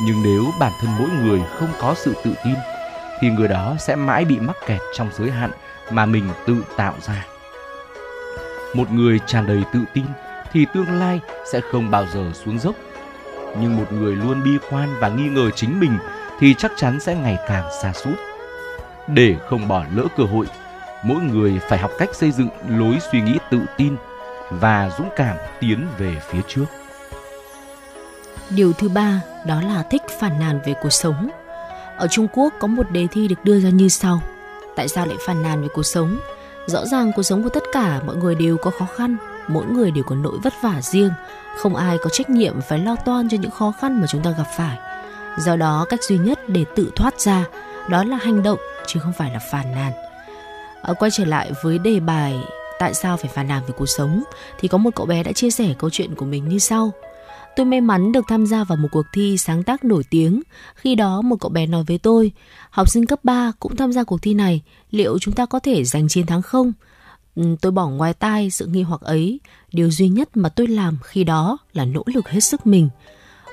[0.01, 2.55] nhưng nếu bản thân mỗi người không có sự tự tin
[3.19, 5.51] thì người đó sẽ mãi bị mắc kẹt trong giới hạn
[5.91, 7.25] mà mình tự tạo ra
[8.73, 10.05] một người tràn đầy tự tin
[10.51, 11.19] thì tương lai
[11.51, 12.75] sẽ không bao giờ xuống dốc
[13.61, 15.97] nhưng một người luôn bi quan và nghi ngờ chính mình
[16.39, 18.13] thì chắc chắn sẽ ngày càng xa sút
[19.07, 20.45] để không bỏ lỡ cơ hội
[21.03, 23.95] mỗi người phải học cách xây dựng lối suy nghĩ tự tin
[24.49, 26.65] và dũng cảm tiến về phía trước
[28.49, 31.29] Điều thứ ba đó là thích phản nàn về cuộc sống.
[31.97, 34.21] Ở Trung Quốc có một đề thi được đưa ra như sau.
[34.75, 36.19] Tại sao lại phản nàn về cuộc sống?
[36.65, 39.17] Rõ ràng cuộc sống của tất cả mọi người đều có khó khăn,
[39.49, 41.11] mỗi người đều có nỗi vất vả riêng,
[41.57, 44.31] không ai có trách nhiệm phải lo toan cho những khó khăn mà chúng ta
[44.31, 44.77] gặp phải.
[45.37, 47.45] Do đó cách duy nhất để tự thoát ra
[47.89, 49.91] đó là hành động chứ không phải là phàn nàn.
[50.81, 52.39] à, quay trở lại với đề bài
[52.79, 54.23] tại sao phải phàn nàn về cuộc sống
[54.59, 56.91] thì có một cậu bé đã chia sẻ câu chuyện của mình như sau.
[57.55, 60.41] Tôi may mắn được tham gia vào một cuộc thi sáng tác nổi tiếng.
[60.75, 62.31] Khi đó một cậu bé nói với tôi,
[62.69, 65.83] học sinh cấp 3 cũng tham gia cuộc thi này, liệu chúng ta có thể
[65.83, 66.73] giành chiến thắng không?
[67.35, 69.39] Ừ, tôi bỏ ngoài tai sự nghi hoặc ấy,
[69.71, 72.89] điều duy nhất mà tôi làm khi đó là nỗ lực hết sức mình.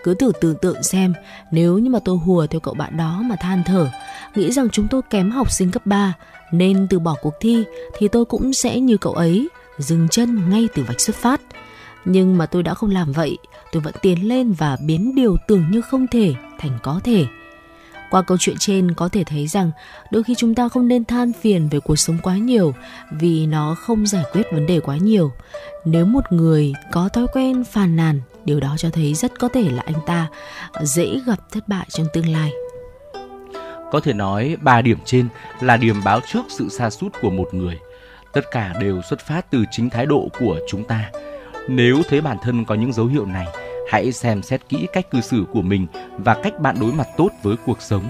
[0.04, 1.14] Cứ thử tưởng tượng xem,
[1.50, 3.90] nếu như mà tôi hùa theo cậu bạn đó mà than thở,
[4.34, 6.14] nghĩ rằng chúng tôi kém học sinh cấp 3
[6.52, 7.64] nên từ bỏ cuộc thi
[7.98, 11.40] thì tôi cũng sẽ như cậu ấy, dừng chân ngay từ vạch xuất phát.
[12.04, 13.38] Nhưng mà tôi đã không làm vậy
[13.72, 17.26] tôi vẫn tiến lên và biến điều tưởng như không thể thành có thể.
[18.10, 19.70] Qua câu chuyện trên có thể thấy rằng
[20.10, 22.74] đôi khi chúng ta không nên than phiền về cuộc sống quá nhiều
[23.10, 25.32] vì nó không giải quyết vấn đề quá nhiều.
[25.84, 29.70] Nếu một người có thói quen phàn nàn, điều đó cho thấy rất có thể
[29.70, 30.28] là anh ta
[30.82, 32.52] dễ gặp thất bại trong tương lai.
[33.90, 35.28] Có thể nói ba điểm trên
[35.60, 37.78] là điểm báo trước sự sa sút của một người.
[38.32, 41.10] Tất cả đều xuất phát từ chính thái độ của chúng ta.
[41.68, 43.46] Nếu thấy bản thân có những dấu hiệu này,
[43.90, 45.86] hãy xem xét kỹ cách cư xử của mình
[46.18, 48.04] và cách bạn đối mặt tốt với cuộc sống.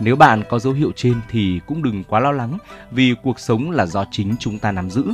[0.00, 2.58] Nếu bạn có dấu hiệu trên thì cũng đừng quá lo lắng
[2.90, 5.04] vì cuộc sống là do chính chúng ta nắm giữ.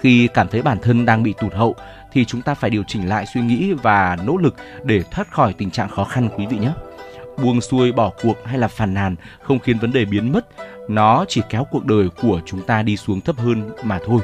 [0.00, 1.74] Khi cảm thấy bản thân đang bị tụt hậu
[2.12, 5.54] thì chúng ta phải điều chỉnh lại suy nghĩ và nỗ lực để thoát khỏi
[5.58, 6.72] tình trạng khó khăn quý vị nhé.
[7.42, 10.46] Buông xuôi bỏ cuộc hay là phàn nàn không khiến vấn đề biến mất,
[10.88, 14.20] nó chỉ kéo cuộc đời của chúng ta đi xuống thấp hơn mà thôi.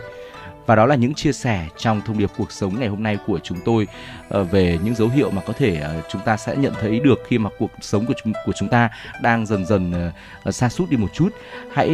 [0.66, 3.38] Và đó là những chia sẻ trong thông điệp cuộc sống ngày hôm nay của
[3.42, 3.86] chúng tôi
[4.28, 7.22] ờ, về những dấu hiệu mà có thể ờ, chúng ta sẽ nhận thấy được
[7.26, 8.90] khi mà cuộc sống của chúng của chúng ta
[9.22, 10.12] đang dần dần
[10.44, 11.28] ờ, xa sút đi một chút.
[11.72, 11.88] Hãy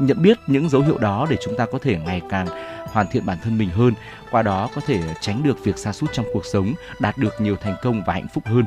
[0.00, 2.46] nhận biết những dấu hiệu đó để chúng ta có thể ngày càng
[2.92, 3.92] hoàn thiện bản thân mình hơn,
[4.30, 7.56] qua đó có thể tránh được việc xa sút trong cuộc sống, đạt được nhiều
[7.56, 8.64] thành công và hạnh phúc hơn.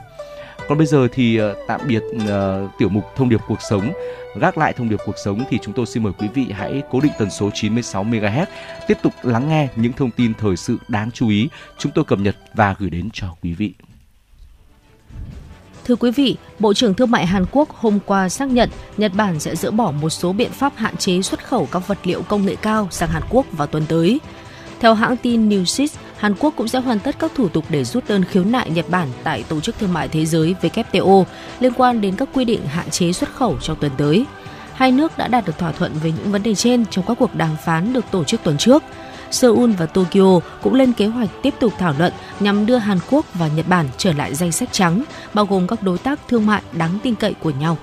[0.71, 3.93] Còn bây giờ thì ờ, tạm biệt uh, tiểu mục thông điệp cuộc sống.
[4.39, 7.01] Gác lại thông điệp cuộc sống thì chúng tôi xin mời quý vị hãy cố
[7.01, 8.45] định tần số 96 MHz
[8.87, 12.19] tiếp tục lắng nghe những thông tin thời sự đáng chú ý chúng tôi cập
[12.19, 13.73] nhật và gửi đến cho quý vị.
[15.85, 19.39] Thưa quý vị, Bộ trưởng Thương mại Hàn Quốc hôm qua xác nhận Nhật Bản
[19.39, 22.45] sẽ dỡ bỏ một số biện pháp hạn chế xuất khẩu các vật liệu công
[22.45, 24.19] nghệ cao sang Hàn Quốc vào tuần tới.
[24.79, 28.03] Theo hãng tin Newsys, Hàn Quốc cũng sẽ hoàn tất các thủ tục để rút
[28.07, 31.23] đơn khiếu nại Nhật Bản tại Tổ chức Thương mại Thế giới WTO
[31.59, 34.25] liên quan đến các quy định hạn chế xuất khẩu trong tuần tới.
[34.73, 37.35] Hai nước đã đạt được thỏa thuận về những vấn đề trên trong các cuộc
[37.35, 38.83] đàm phán được tổ chức tuần trước.
[39.31, 43.25] Seoul và Tokyo cũng lên kế hoạch tiếp tục thảo luận nhằm đưa Hàn Quốc
[43.33, 45.03] và Nhật Bản trở lại danh sách trắng,
[45.33, 47.77] bao gồm các đối tác thương mại đáng tin cậy của nhau.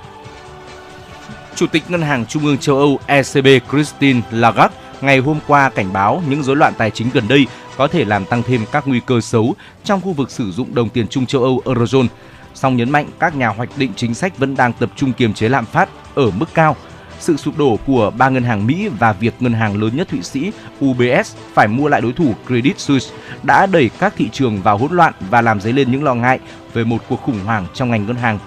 [1.55, 5.92] Chủ tịch Ngân hàng Trung ương châu Âu ECB Christine Lagarde ngày hôm qua cảnh
[5.92, 7.46] báo những rối loạn tài chính gần đây
[7.79, 10.88] có thể làm tăng thêm các nguy cơ xấu trong khu vực sử dụng đồng
[10.88, 12.07] tiền chung châu Âu Eurozone.
[12.55, 15.49] Song nhấn mạnh các nhà hoạch định chính sách vẫn đang tập trung kiềm chế
[15.49, 16.77] lạm phát ở mức cao.
[17.21, 20.23] Sự sụp đổ của ba ngân hàng Mỹ và việc ngân hàng lớn nhất Thụy
[20.23, 20.53] Sĩ
[20.85, 24.93] UBS phải mua lại đối thủ Credit Suisse đã đẩy các thị trường vào hỗn
[24.93, 26.38] loạn và làm dấy lên những lo ngại
[26.73, 28.38] về một cuộc khủng hoảng trong ngành ngân hàng.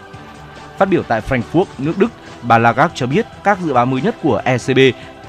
[0.77, 4.15] Phát biểu tại Frankfurt, nước Đức, bà Lagarde cho biết các dự báo mới nhất
[4.23, 4.79] của ECB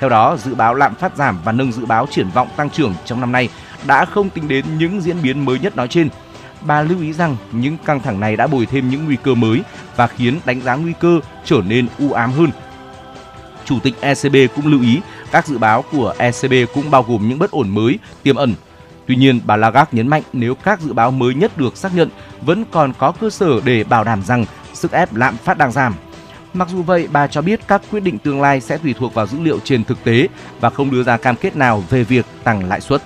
[0.02, 2.94] theo đó, dự báo lạm phát giảm và nâng dự báo triển vọng tăng trưởng
[3.04, 3.48] trong năm nay
[3.86, 6.08] đã không tính đến những diễn biến mới nhất nói trên.
[6.60, 9.62] Bà lưu ý rằng những căng thẳng này đã bồi thêm những nguy cơ mới
[9.96, 12.50] và khiến đánh giá nguy cơ trở nên u ám hơn.
[13.64, 17.38] Chủ tịch ECB cũng lưu ý các dự báo của ECB cũng bao gồm những
[17.38, 18.54] bất ổn mới tiềm ẩn.
[19.06, 22.08] Tuy nhiên, bà Lagarde nhấn mạnh nếu các dự báo mới nhất được xác nhận,
[22.40, 25.94] vẫn còn có cơ sở để bảo đảm rằng sức ép lạm phát đang giảm.
[26.54, 29.26] Mặc dù vậy, bà cho biết các quyết định tương lai sẽ tùy thuộc vào
[29.26, 30.28] dữ liệu trên thực tế
[30.60, 33.02] và không đưa ra cam kết nào về việc tăng lãi suất.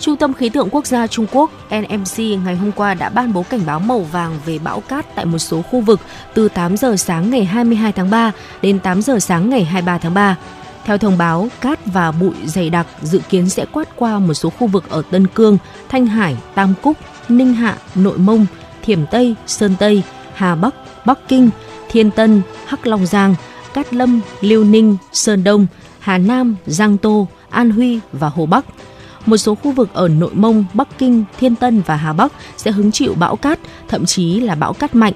[0.00, 3.42] Trung tâm Khí tượng Quốc gia Trung Quốc NMC ngày hôm qua đã ban bố
[3.42, 6.00] cảnh báo màu vàng về bão cát tại một số khu vực
[6.34, 8.32] từ 8 giờ sáng ngày 22 tháng 3
[8.62, 10.36] đến 8 giờ sáng ngày 23 tháng 3.
[10.84, 14.50] Theo thông báo, cát và bụi dày đặc dự kiến sẽ quát qua một số
[14.50, 15.58] khu vực ở Tân Cương,
[15.88, 16.96] Thanh Hải, Tam Cúc,
[17.28, 18.46] Ninh Hạ, Nội Mông,
[18.82, 20.02] Thiểm Tây, Sơn Tây,
[20.34, 20.74] Hà Bắc,
[21.06, 21.50] Bắc Kinh,
[21.90, 23.34] Thiên Tân, Hắc Long Giang,
[23.74, 25.66] Cát Lâm, Liêu Ninh, Sơn Đông,
[25.98, 28.64] Hà Nam, Giang Tô, An Huy và Hồ Bắc.
[29.30, 32.70] Một số khu vực ở Nội Mông, Bắc Kinh, Thiên Tân và Hà Bắc sẽ
[32.70, 35.12] hứng chịu bão cát, thậm chí là bão cát mạnh.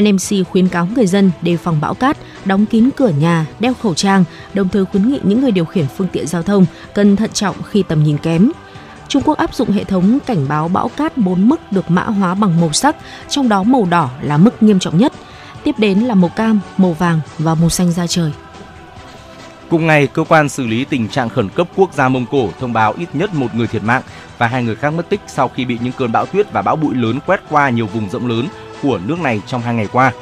[0.00, 3.94] NMC khuyến cáo người dân đề phòng bão cát, đóng kín cửa nhà, đeo khẩu
[3.94, 7.30] trang, đồng thời khuyến nghị những người điều khiển phương tiện giao thông cần thận
[7.32, 8.50] trọng khi tầm nhìn kém.
[9.08, 12.34] Trung Quốc áp dụng hệ thống cảnh báo bão cát 4 mức được mã hóa
[12.34, 12.96] bằng màu sắc,
[13.28, 15.12] trong đó màu đỏ là mức nghiêm trọng nhất–
[15.64, 18.32] tiếp đến là màu cam, màu vàng và màu xanh da trời.
[19.72, 22.72] Cùng ngày, cơ quan xử lý tình trạng khẩn cấp quốc gia Mông Cổ thông
[22.72, 24.02] báo ít nhất một người thiệt mạng
[24.38, 26.76] và hai người khác mất tích sau khi bị những cơn bão tuyết và bão
[26.76, 28.48] bụi lớn quét qua nhiều vùng rộng lớn
[28.82, 30.12] của nước này trong hai ngày qua.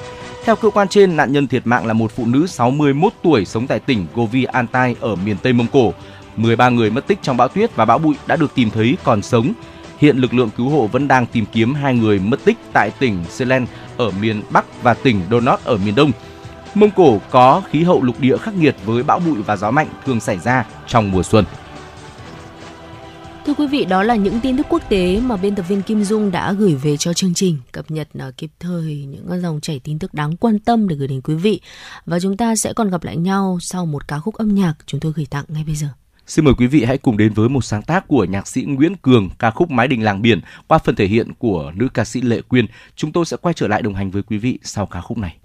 [0.45, 3.67] Theo cơ quan trên, nạn nhân thiệt mạng là một phụ nữ 61 tuổi sống
[3.67, 5.93] tại tỉnh Govi Antai ở miền Tây Mông Cổ.
[6.37, 9.23] 13 người mất tích trong bão tuyết và bão bụi đã được tìm thấy còn
[9.23, 9.53] sống.
[9.99, 13.25] Hiện lực lượng cứu hộ vẫn đang tìm kiếm hai người mất tích tại tỉnh
[13.31, 16.13] Selen ở miền Bắc và tỉnh Donot ở miền Đông.
[16.75, 19.89] Mông Cổ có khí hậu lục địa khắc nghiệt với bão bụi và gió mạnh
[20.07, 21.45] thường xảy ra trong mùa xuân.
[23.47, 26.05] Thưa quý vị, đó là những tin tức quốc tế mà biên tập viên Kim
[26.05, 29.81] Dung đã gửi về cho chương trình, cập nhật uh, kịp thời những dòng chảy
[29.85, 31.61] tin tức đáng quan tâm để gửi đến quý vị.
[32.07, 35.01] Và chúng ta sẽ còn gặp lại nhau sau một ca khúc âm nhạc chúng
[35.01, 35.89] tôi gửi tặng ngay bây giờ.
[36.27, 38.97] Xin mời quý vị hãy cùng đến với một sáng tác của nhạc sĩ Nguyễn
[38.97, 42.21] Cường, ca khúc Mái đình làng biển qua phần thể hiện của nữ ca sĩ
[42.21, 42.67] Lệ Quyên.
[42.97, 45.37] Chúng tôi sẽ quay trở lại đồng hành với quý vị sau ca khúc này.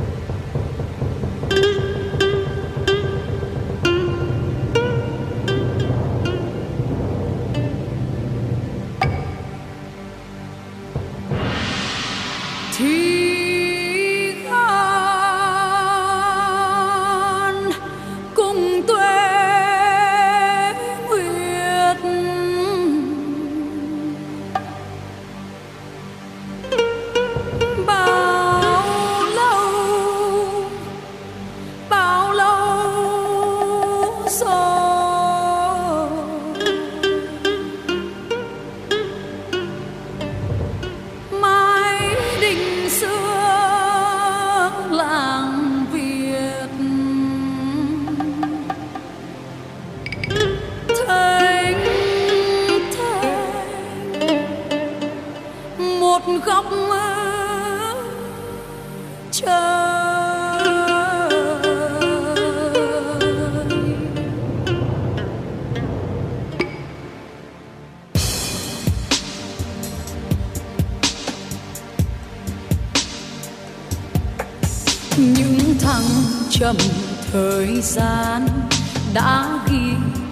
[56.45, 56.65] góc
[59.31, 59.51] trời.
[75.17, 76.03] Những thăng
[76.49, 76.75] trầm
[77.31, 78.47] thời gian
[79.13, 79.77] đã ghi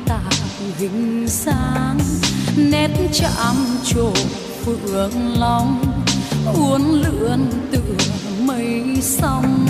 [0.06, 0.34] tạc
[0.78, 2.00] hình dáng
[2.58, 4.14] nét chạm trổ
[4.66, 5.80] phượng long
[6.56, 7.40] uốn lượn
[7.72, 7.80] tựa
[8.46, 9.66] mây sông.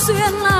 [0.00, 0.59] 喧闹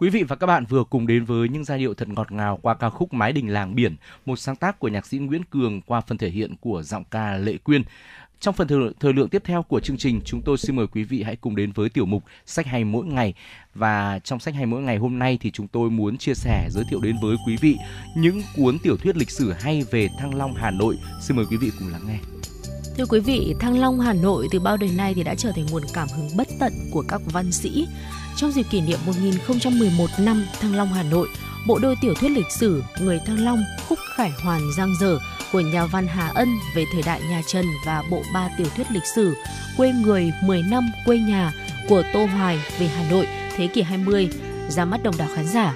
[0.00, 2.58] Quý vị và các bạn vừa cùng đến với những giai điệu thật ngọt ngào
[2.62, 3.96] qua ca khúc Mái đình làng biển,
[4.26, 7.36] một sáng tác của nhạc sĩ Nguyễn Cường qua phần thể hiện của giọng ca
[7.36, 7.82] Lệ Quyên.
[8.40, 11.04] Trong phần thời, thời lượng tiếp theo của chương trình, chúng tôi xin mời quý
[11.04, 13.34] vị hãy cùng đến với tiểu mục Sách hay mỗi ngày.
[13.74, 16.84] Và trong Sách hay mỗi ngày hôm nay thì chúng tôi muốn chia sẻ, giới
[16.90, 17.76] thiệu đến với quý vị
[18.16, 20.96] những cuốn tiểu thuyết lịch sử hay về Thăng Long, Hà Nội.
[21.20, 22.18] Xin mời quý vị cùng lắng nghe.
[22.96, 25.66] Thưa quý vị, Thăng Long Hà Nội từ bao đời nay thì đã trở thành
[25.70, 27.86] nguồn cảm hứng bất tận của các văn sĩ.
[28.38, 31.28] Trong dịp kỷ niệm 1011 năm Thăng Long Hà Nội,
[31.66, 35.18] bộ đôi tiểu thuyết lịch sử Người Thăng Long, Khúc Khải Hoàn Giang Dở
[35.52, 38.86] của nhà văn Hà Ân về thời đại nhà Trần và bộ ba tiểu thuyết
[38.90, 39.34] lịch sử
[39.76, 41.52] Quê người 10 năm quê nhà
[41.88, 43.26] của Tô Hoài về Hà Nội
[43.56, 44.28] thế kỷ 20
[44.68, 45.74] ra mắt đồng đảo khán giả.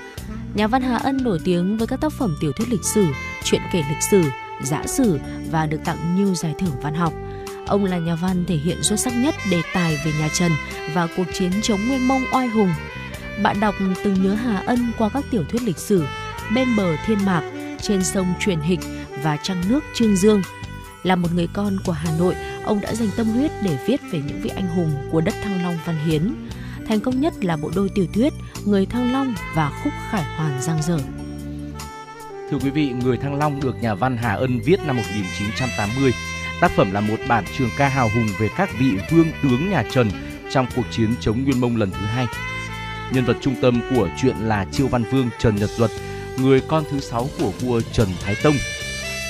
[0.55, 3.07] Nhà văn Hà Ân nổi tiếng với các tác phẩm tiểu thuyết lịch sử,
[3.45, 4.23] truyện kể lịch sử,
[4.63, 5.19] giã sử
[5.51, 7.13] và được tặng nhiều giải thưởng văn học.
[7.67, 10.53] Ông là nhà văn thể hiện xuất sắc nhất đề tài về nhà Trần
[10.95, 12.71] và cuộc chiến chống Nguyên Mông oai hùng.
[13.43, 16.05] Bạn đọc từng nhớ Hà Ân qua các tiểu thuyết lịch sử
[16.55, 17.43] Bên bờ thiên mạc,
[17.81, 18.81] Trên sông truyền hịch
[19.23, 20.43] và Trăng nước Trương Dương.
[21.03, 22.35] Là một người con của Hà Nội,
[22.65, 25.63] ông đã dành tâm huyết để viết về những vị anh hùng của đất Thăng
[25.63, 26.35] Long Văn Hiến.
[26.89, 28.33] Thành công nhất là bộ đôi tiểu thuyết
[28.65, 30.99] Người Thăng Long và Khúc Khải Hoàn Giang Dở.
[32.51, 36.13] Thưa quý vị, Người Thăng Long được nhà văn Hà Ân viết năm 1980.
[36.63, 39.85] Tác phẩm là một bản trường ca hào hùng về các vị vương tướng nhà
[39.91, 40.11] Trần
[40.51, 42.27] trong cuộc chiến chống Nguyên Mông lần thứ hai.
[43.13, 45.91] Nhân vật trung tâm của chuyện là Triệu Văn Vương Trần Nhật Duật,
[46.37, 48.55] người con thứ sáu của vua Trần Thái Tông,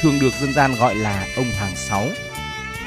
[0.02, 2.06] thường được dân gian gọi là ông hàng sáu.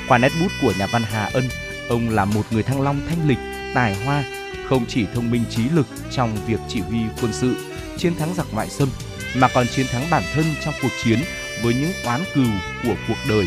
[0.08, 1.50] Qua nét bút của nhà văn Hà Ân,
[1.89, 3.39] ông là một người Thăng Long thanh lịch,
[3.74, 4.24] tài hoa,
[4.70, 7.58] không chỉ thông minh trí lực trong việc chỉ huy quân sự,
[7.98, 8.89] chiến thắng giặc ngoại xâm,
[9.36, 11.20] mà còn chiến thắng bản thân trong cuộc chiến
[11.64, 12.48] với những oán cừu
[12.84, 13.46] của cuộc đời.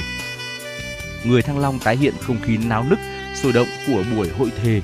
[1.24, 2.98] Người Thăng Long tái hiện không khí náo nức,
[3.42, 4.80] sôi động của buổi hội thề,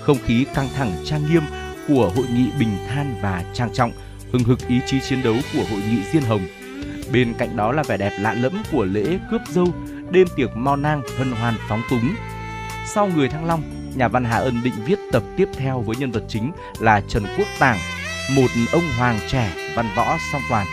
[0.00, 1.42] không khí căng thẳng trang nghiêm
[1.88, 3.92] của hội nghị bình than và trang trọng,
[4.32, 6.46] hừng hực ý chí chiến đấu của hội nghị Diên Hồng.
[7.12, 9.74] Bên cạnh đó là vẻ đẹp lạ lẫm của lễ cướp dâu,
[10.10, 12.14] đêm tiệc mo nang hân hoan phóng túng.
[12.86, 13.62] Sau người Thăng Long,
[13.94, 17.24] nhà văn Hà Ân định viết tập tiếp theo với nhân vật chính là Trần
[17.38, 17.78] Quốc Tàng,
[18.36, 20.66] một ông hoàng trẻ văn võ song toàn.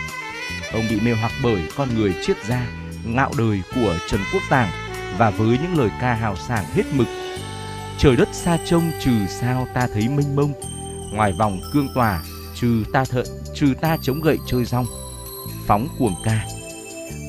[0.72, 2.66] Ông bị mê hoặc bởi con người triết gia,
[3.04, 4.68] ngạo đời của Trần Quốc Tàng
[5.18, 7.06] và với những lời ca hào sảng hết mực.
[7.98, 10.52] Trời đất xa trông trừ sao ta thấy mênh mông,
[11.12, 12.22] ngoài vòng cương tòa
[12.54, 14.86] trừ ta thợ trừ ta chống gậy chơi rong.
[15.66, 16.46] Phóng cuồng ca.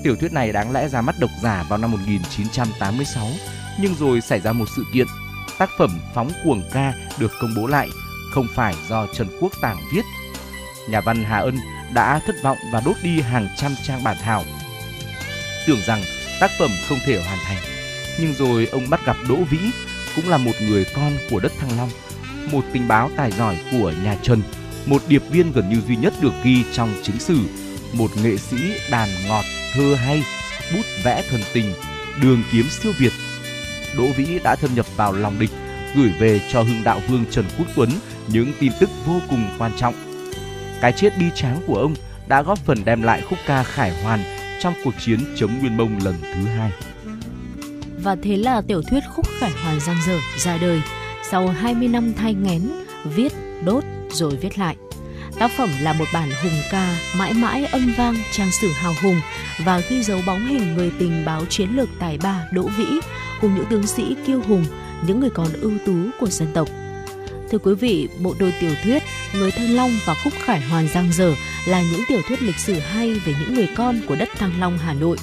[0.03, 3.27] Tiểu thuyết này đáng lẽ ra mắt độc giả vào năm 1986,
[3.79, 5.07] nhưng rồi xảy ra một sự kiện.
[5.57, 7.89] Tác phẩm Phóng cuồng ca được công bố lại
[8.33, 10.05] không phải do Trần Quốc Tàng viết.
[10.89, 11.57] Nhà văn Hà Ân
[11.93, 14.43] đã thất vọng và đốt đi hàng trăm trang bản thảo.
[15.67, 16.01] Tưởng rằng
[16.39, 17.74] tác phẩm không thể hoàn thành,
[18.19, 19.59] nhưng rồi ông bắt gặp Đỗ Vĩ,
[20.15, 21.89] cũng là một người con của đất Thăng Long,
[22.51, 24.41] một tình báo tài giỏi của nhà Trần,
[24.85, 27.37] một điệp viên gần như duy nhất được ghi trong chính sử,
[27.93, 28.57] một nghệ sĩ
[28.91, 30.23] đàn ngọt, thơ hay,
[30.73, 31.73] bút vẽ thần tình,
[32.21, 33.11] đường kiếm siêu việt.
[33.97, 35.51] Đỗ Vĩ đã thâm nhập vào lòng địch,
[35.95, 37.89] gửi về cho hưng đạo vương Trần Quốc Tuấn
[38.27, 39.95] những tin tức vô cùng quan trọng.
[40.81, 41.95] Cái chết bi tráng của ông
[42.27, 44.23] đã góp phần đem lại khúc ca khải hoàn
[44.61, 46.71] trong cuộc chiến chống Nguyên Mông lần thứ hai.
[48.05, 50.81] Và thế là tiểu thuyết Khúc Khải Hoàn Giang Dở ra đời
[51.31, 52.61] sau 20 năm thay ngén,
[53.15, 53.33] viết,
[53.63, 54.75] đốt rồi viết lại.
[55.39, 59.21] Tác phẩm là một bản hùng ca mãi mãi âm vang trang sử hào hùng
[59.65, 62.85] và ghi dấu bóng hình người tình báo chiến lược tài ba Đỗ Vĩ
[63.41, 64.65] cùng những tướng sĩ kiêu hùng,
[65.07, 66.67] những người con ưu tú của dân tộc.
[67.51, 69.03] Thưa quý vị, bộ đôi tiểu thuyết
[69.33, 71.33] Người Thăng Long và Khúc Khải Hoàn Giang Dở
[71.67, 74.77] là những tiểu thuyết lịch sử hay về những người con của đất Thăng Long
[74.77, 75.17] Hà Nội.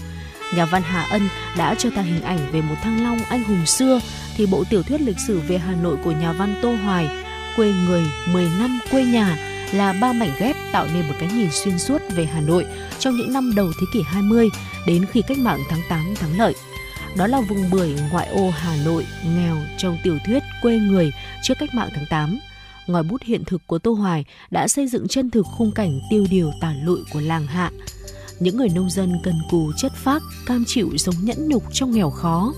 [0.57, 3.67] Nhà văn Hà Ân đã cho ta hình ảnh về một Thăng Long anh hùng
[3.67, 4.01] xưa,
[4.37, 7.09] thì bộ tiểu thuyết lịch sử về Hà Nội của nhà văn Tô Hoài,
[7.57, 9.37] Quê người 10 năm quê nhà,
[9.73, 12.67] là ba mảnh ghép tạo nên một cái nhìn xuyên suốt về Hà Nội
[12.99, 14.49] trong những năm đầu thế kỷ 20
[14.87, 16.55] đến khi cách mạng tháng 8 thắng lợi.
[17.17, 21.55] Đó là vùng bưởi ngoại ô Hà Nội nghèo trong tiểu thuyết Quê người trước
[21.59, 22.39] cách mạng tháng 8.
[22.87, 26.27] Ngòi bút hiện thực của Tô Hoài đã xây dựng chân thực khung cảnh tiêu
[26.31, 27.71] điều tàn lụi của làng Hạ.
[28.43, 32.11] Những người nông dân cần cù chất phác, cam chịu sống nhẫn nhục trong nghèo
[32.11, 32.53] khó.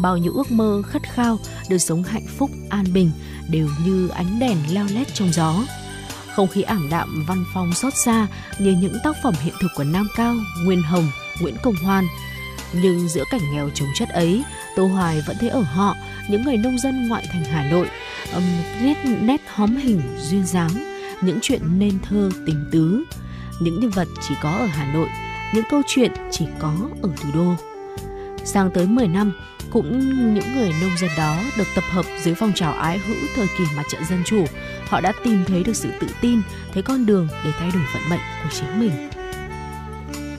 [0.00, 3.10] Bao nhiêu ước mơ khát khao được sống hạnh phúc, an bình
[3.50, 5.54] đều như ánh đèn leo lét trong gió
[6.40, 8.26] không khí ảm đạm văn phong xót xa
[8.58, 11.10] như những tác phẩm hiện thực của Nam Cao, Nguyên Hồng,
[11.40, 12.06] Nguyễn Công Hoan.
[12.72, 14.42] Nhưng giữa cảnh nghèo chống chất ấy,
[14.76, 15.96] Tô Hoài vẫn thấy ở họ,
[16.30, 17.86] những người nông dân ngoại thành Hà Nội,
[18.34, 18.42] um,
[18.82, 20.70] nét nét hóm hình duyên dáng,
[21.22, 23.04] những chuyện nên thơ tình tứ.
[23.60, 25.08] Những nhân vật chỉ có ở Hà Nội,
[25.54, 27.54] những câu chuyện chỉ có ở thủ đô.
[28.44, 29.32] Sang tới 10 năm,
[29.70, 29.98] cũng
[30.34, 33.64] những người nông dân đó được tập hợp dưới phong trào ái hữu thời kỳ
[33.76, 34.44] mặt trận dân chủ.
[34.86, 36.42] Họ đã tìm thấy được sự tự tin,
[36.72, 39.10] thấy con đường để thay đổi vận mệnh của chính mình.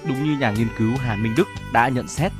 [0.07, 2.32] Đúng như nhà nghiên cứu Hà Minh Đức đã nhận xét,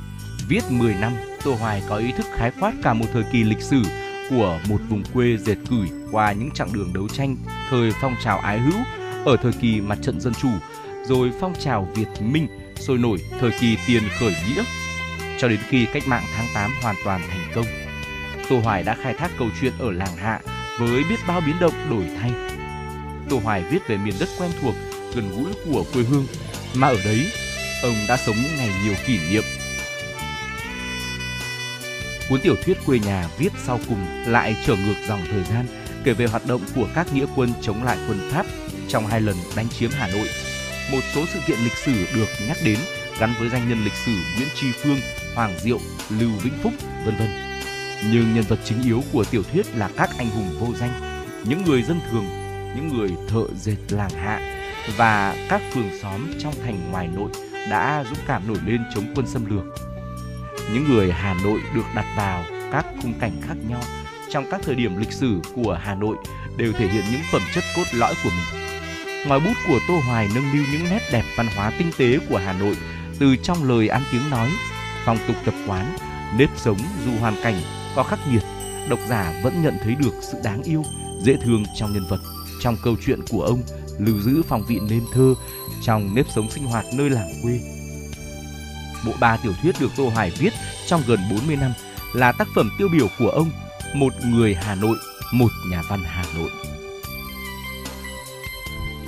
[0.48, 1.12] viết 10 năm,
[1.44, 3.82] Tô Hoài có ý thức khái quát cả một thời kỳ lịch sử
[4.30, 7.36] của một vùng quê dệt cửi qua những chặng đường đấu tranh
[7.70, 8.80] thời phong trào ái hữu
[9.24, 10.50] ở thời kỳ mặt trận dân chủ,
[11.04, 14.62] rồi phong trào Việt Minh sôi nổi thời kỳ tiền khởi nghĩa
[15.38, 17.66] cho đến khi cách mạng tháng 8 hoàn toàn thành công.
[18.48, 20.40] Tô Hoài đã khai thác câu chuyện ở làng Hạ
[20.78, 22.32] với biết bao biến động đổi thay.
[23.28, 24.74] Tô Hoài viết về miền đất quen thuộc,
[25.14, 26.26] gần gũi của quê hương,
[26.74, 27.26] mà ở đấy,
[27.82, 29.42] ông đã sống những ngày nhiều kỷ niệm.
[32.28, 35.66] Cuốn tiểu thuyết quê nhà viết sau cùng lại trở ngược dòng thời gian,
[36.04, 38.46] kể về hoạt động của các nghĩa quân chống lại quân Pháp
[38.92, 40.28] trong hai lần đánh chiếm Hà Nội.
[40.92, 42.78] Một số sự kiện lịch sử được nhắc đến
[43.20, 44.98] gắn với danh nhân lịch sử Nguyễn Tri Phương
[45.34, 45.78] Hoàng Diệu,
[46.10, 46.72] Lưu Vĩnh Phúc,
[47.04, 47.28] vân vân.
[48.12, 51.64] Nhưng nhân vật chính yếu của tiểu thuyết là các anh hùng vô danh, những
[51.64, 52.24] người dân thường,
[52.76, 54.58] những người thợ dệt làng hạ
[54.96, 57.30] và các phường xóm trong thành ngoài nội
[57.70, 59.64] đã dũng cảm nổi lên chống quân xâm lược.
[60.72, 63.82] Những người Hà Nội được đặt vào các khung cảnh khác nhau
[64.30, 66.16] trong các thời điểm lịch sử của Hà Nội
[66.56, 68.71] đều thể hiện những phẩm chất cốt lõi của mình.
[69.26, 72.38] Ngòi bút của Tô Hoài nâng niu những nét đẹp văn hóa tinh tế của
[72.38, 72.76] Hà Nội
[73.18, 74.50] từ trong lời ăn tiếng nói,
[75.04, 75.96] phong tục tập quán,
[76.38, 77.60] nếp sống dù hoàn cảnh
[77.96, 78.42] có khắc nghiệt,
[78.88, 80.84] độc giả vẫn nhận thấy được sự đáng yêu,
[81.20, 82.20] dễ thương trong nhân vật,
[82.60, 83.62] trong câu chuyện của ông
[83.98, 85.34] lưu giữ phong vị nên thơ
[85.82, 87.60] trong nếp sống sinh hoạt nơi làng quê.
[89.06, 90.52] Bộ ba tiểu thuyết được Tô Hoài viết
[90.86, 91.72] trong gần 40 năm
[92.14, 93.50] là tác phẩm tiêu biểu của ông,
[93.94, 94.96] một người Hà Nội,
[95.32, 96.50] một nhà văn Hà Nội.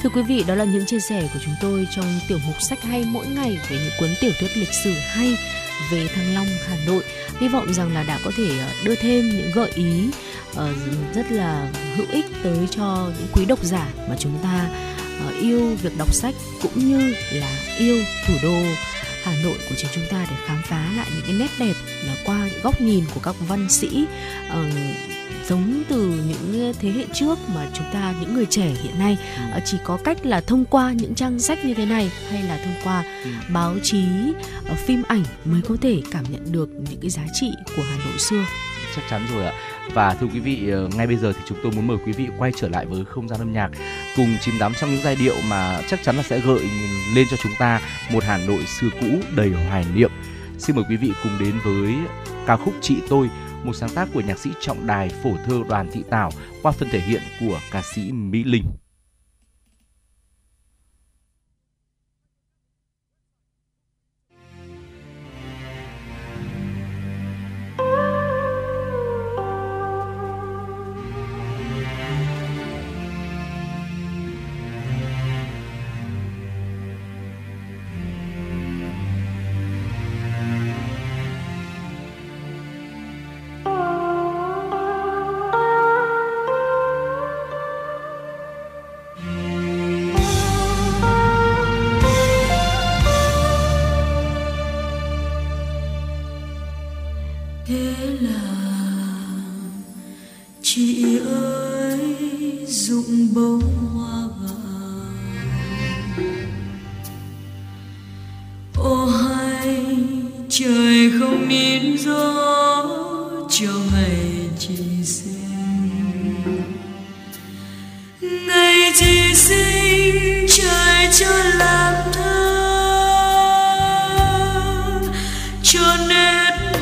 [0.04, 2.82] Thưa quý vị, đó là những chia sẻ của chúng tôi trong tiểu mục sách
[2.82, 5.36] hay mỗi ngày về những cuốn tiểu thuyết lịch sử hay
[5.90, 7.02] về Thăng Long, Hà Nội.
[7.40, 10.10] Hy vọng rằng là đã có thể ờ, đưa thêm những gợi ý
[10.54, 10.74] ờ,
[11.14, 14.68] rất là hữu ích tới cho những quý độc giả mà chúng ta
[15.26, 17.96] ờ, yêu việc đọc sách cũng như là yêu
[18.26, 18.62] thủ đô
[19.22, 21.74] Hà Nội của chính chúng ta để khám phá lại những cái nét đẹp
[22.06, 24.06] là qua những góc nhìn của các văn sĩ
[25.48, 29.18] giống từ những thế hệ trước mà chúng ta những người trẻ hiện nay
[29.54, 29.60] ừ.
[29.64, 32.74] chỉ có cách là thông qua những trang sách như thế này hay là thông
[32.84, 33.30] qua ừ.
[33.52, 34.04] báo chí
[34.68, 37.96] ờ, phim ảnh mới có thể cảm nhận được những cái giá trị của Hà
[38.04, 38.44] Nội xưa
[38.96, 39.52] chắc chắn rồi ạ
[39.92, 42.28] và thưa quý vị ờ, ngay bây giờ thì chúng tôi muốn mời quý vị
[42.38, 43.70] quay trở lại với không gian âm nhạc
[44.16, 46.60] cùng chìm đắm trong những giai điệu mà chắc chắn là sẽ gợi
[47.14, 47.80] lên cho chúng ta
[48.12, 50.10] một Hà Nội xưa cũ đầy hoài niệm
[50.58, 51.94] xin mời quý vị cùng đến với
[52.46, 53.28] ca khúc chị tôi
[53.64, 56.30] một sáng tác của nhạc sĩ trọng đài phổ thơ đoàn thị tảo
[56.62, 58.64] qua phần thể hiện của ca sĩ mỹ linh.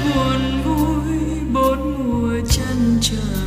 [0.05, 3.42] buồn vui bốn mùa chân trời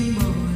[0.00, 0.49] riêng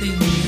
[0.00, 0.47] chờ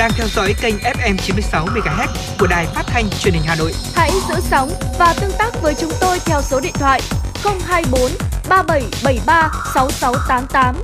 [0.00, 3.72] đang theo dõi kênh FM 96 MHz của đài phát thanh truyền hình Hà Nội.
[3.94, 7.00] Hãy giữ sóng và tương tác với chúng tôi theo số điện thoại
[7.44, 8.00] 024
[8.48, 10.76] 3773 6688.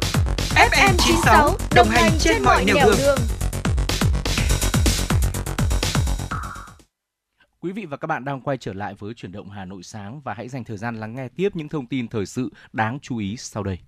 [0.70, 3.18] FM 96 đồng hành trên mọi nẻo đường.
[7.60, 10.20] Quý vị và các bạn đang quay trở lại với chuyển động Hà Nội sáng
[10.20, 13.18] và hãy dành thời gian lắng nghe tiếp những thông tin thời sự đáng chú
[13.18, 13.78] ý sau đây.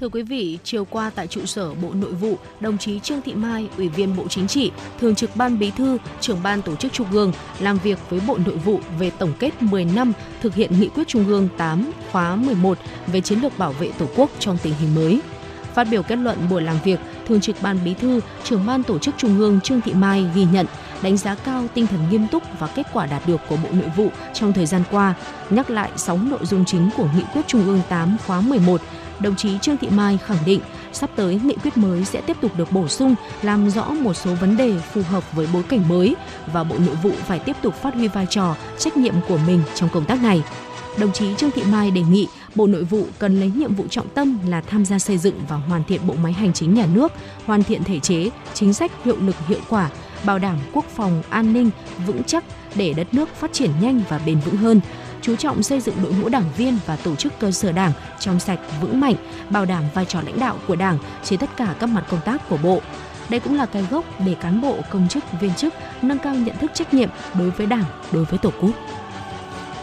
[0.00, 3.34] Thưa quý vị, chiều qua tại trụ sở Bộ Nội vụ, đồng chí Trương Thị
[3.34, 4.70] Mai, Ủy viên Bộ Chính trị,
[5.00, 8.38] Thường trực Ban Bí thư, Trưởng ban Tổ chức Trung ương làm việc với Bộ
[8.46, 12.36] Nội vụ về tổng kết 10 năm thực hiện Nghị quyết Trung ương 8 khóa
[12.36, 15.20] 11 về chiến lược bảo vệ Tổ quốc trong tình hình mới.
[15.74, 18.98] Phát biểu kết luận buổi làm việc, Thường trực Ban Bí thư, Trưởng ban Tổ
[18.98, 20.66] chức Trung ương Trương Thị Mai ghi nhận,
[21.02, 23.90] đánh giá cao tinh thần nghiêm túc và kết quả đạt được của Bộ Nội
[23.96, 25.14] vụ trong thời gian qua,
[25.50, 28.80] nhắc lại 6 nội dung chính của Nghị quyết Trung ương 8 khóa 11
[29.20, 30.60] đồng chí Trương Thị Mai khẳng định
[30.92, 34.34] Sắp tới, nghị quyết mới sẽ tiếp tục được bổ sung, làm rõ một số
[34.34, 36.16] vấn đề phù hợp với bối cảnh mới
[36.52, 39.62] và Bộ Nội vụ phải tiếp tục phát huy vai trò, trách nhiệm của mình
[39.74, 40.42] trong công tác này.
[40.98, 44.08] Đồng chí Trương Thị Mai đề nghị Bộ Nội vụ cần lấy nhiệm vụ trọng
[44.08, 47.12] tâm là tham gia xây dựng và hoàn thiện bộ máy hành chính nhà nước,
[47.46, 49.90] hoàn thiện thể chế, chính sách hiệu lực hiệu quả,
[50.24, 51.70] bảo đảm quốc phòng an ninh
[52.06, 54.80] vững chắc để đất nước phát triển nhanh và bền vững hơn
[55.22, 58.40] chú trọng xây dựng đội ngũ đảng viên và tổ chức cơ sở đảng trong
[58.40, 59.14] sạch vững mạnh,
[59.50, 62.48] bảo đảm vai trò lãnh đạo của đảng trên tất cả các mặt công tác
[62.48, 62.80] của bộ.
[63.28, 66.56] Đây cũng là cái gốc để cán bộ, công chức, viên chức nâng cao nhận
[66.60, 68.70] thức trách nhiệm đối với đảng, đối với tổ quốc.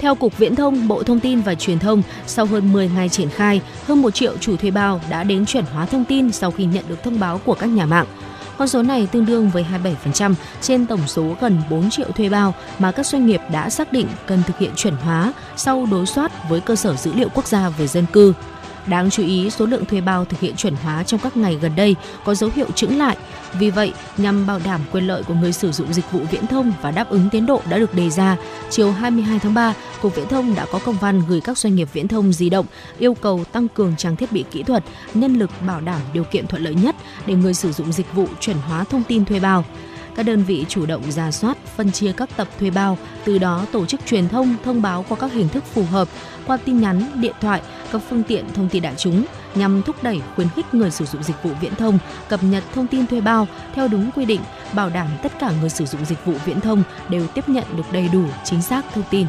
[0.00, 3.30] Theo Cục Viễn thông, Bộ Thông tin và Truyền thông, sau hơn 10 ngày triển
[3.30, 6.64] khai, hơn 1 triệu chủ thuê bao đã đến chuẩn hóa thông tin sau khi
[6.64, 8.06] nhận được thông báo của các nhà mạng.
[8.58, 9.66] Con số này tương đương với
[10.10, 13.92] 27% trên tổng số gần 4 triệu thuê bao mà các doanh nghiệp đã xác
[13.92, 17.46] định cần thực hiện chuẩn hóa sau đối soát với cơ sở dữ liệu quốc
[17.46, 18.34] gia về dân cư.
[18.86, 21.72] Đáng chú ý, số lượng thuê bao thực hiện chuẩn hóa trong các ngày gần
[21.76, 23.16] đây có dấu hiệu chững lại.
[23.58, 26.72] Vì vậy, nhằm bảo đảm quyền lợi của người sử dụng dịch vụ viễn thông
[26.82, 28.36] và đáp ứng tiến độ đã được đề ra,
[28.70, 31.88] chiều 22 tháng 3, Cục Viễn thông đã có công văn gửi các doanh nghiệp
[31.92, 32.66] viễn thông di động
[32.98, 36.46] yêu cầu tăng cường trang thiết bị kỹ thuật, nhân lực bảo đảm điều kiện
[36.46, 39.64] thuận lợi nhất để người sử dụng dịch vụ chuẩn hóa thông tin thuê bao
[40.20, 43.66] các đơn vị chủ động ra soát, phân chia các tập thuê bao, từ đó
[43.72, 46.08] tổ chức truyền thông, thông báo qua các hình thức phù hợp,
[46.46, 47.60] qua tin nhắn, điện thoại,
[47.92, 51.22] các phương tiện thông tin đại chúng nhằm thúc đẩy khuyến khích người sử dụng
[51.22, 51.98] dịch vụ viễn thông
[52.28, 54.40] cập nhật thông tin thuê bao theo đúng quy định,
[54.72, 57.92] bảo đảm tất cả người sử dụng dịch vụ viễn thông đều tiếp nhận được
[57.92, 59.26] đầy đủ, chính xác thông tin.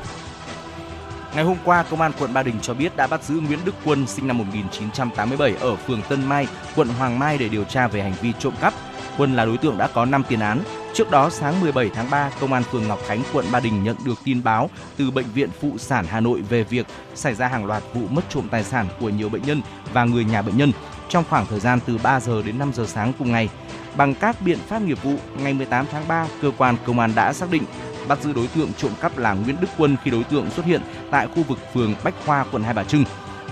[1.36, 3.76] Ngày hôm qua, Công an quận Ba Đình cho biết đã bắt giữ Nguyễn Đức
[3.86, 8.02] Quân sinh năm 1987 ở phường Tân Mai, quận Hoàng Mai để điều tra về
[8.02, 8.74] hành vi trộm cắp.
[9.18, 10.60] Quân là đối tượng đã có 5 tiền án.
[10.94, 13.96] Trước đó sáng 17 tháng 3, Công an phường Ngọc Khánh, quận Ba Đình nhận
[14.06, 17.66] được tin báo từ bệnh viện phụ sản Hà Nội về việc xảy ra hàng
[17.66, 19.62] loạt vụ mất trộm tài sản của nhiều bệnh nhân
[19.94, 20.72] và người nhà bệnh nhân
[21.10, 23.50] trong khoảng thời gian từ 3 giờ đến 5 giờ sáng cùng ngày.
[23.96, 27.34] Bằng các biện pháp nghiệp vụ, ngày 18 tháng 3, cơ quan công an đã
[27.34, 27.64] xác định
[28.08, 30.82] bắt giữ đối tượng trộm cắp là Nguyễn Đức Quân khi đối tượng xuất hiện
[31.12, 33.04] tại khu vực phường Bách Khoa, quận Hai Bà Trưng.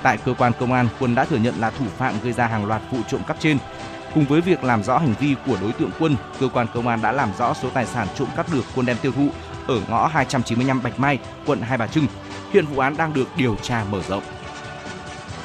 [0.03, 2.66] Tại cơ quan công an, Quân đã thừa nhận là thủ phạm gây ra hàng
[2.66, 3.57] loạt vụ trộm cắp trên.
[4.14, 7.01] Cùng với việc làm rõ hành vi của đối tượng Quân, cơ quan công an
[7.01, 9.30] đã làm rõ số tài sản trộm cắp được Quân đem tiêu thụ
[9.68, 12.07] ở ngõ 295 Bạch Mai, quận Hai Bà Trưng.
[12.53, 14.24] Hiện vụ án đang được điều tra mở rộng.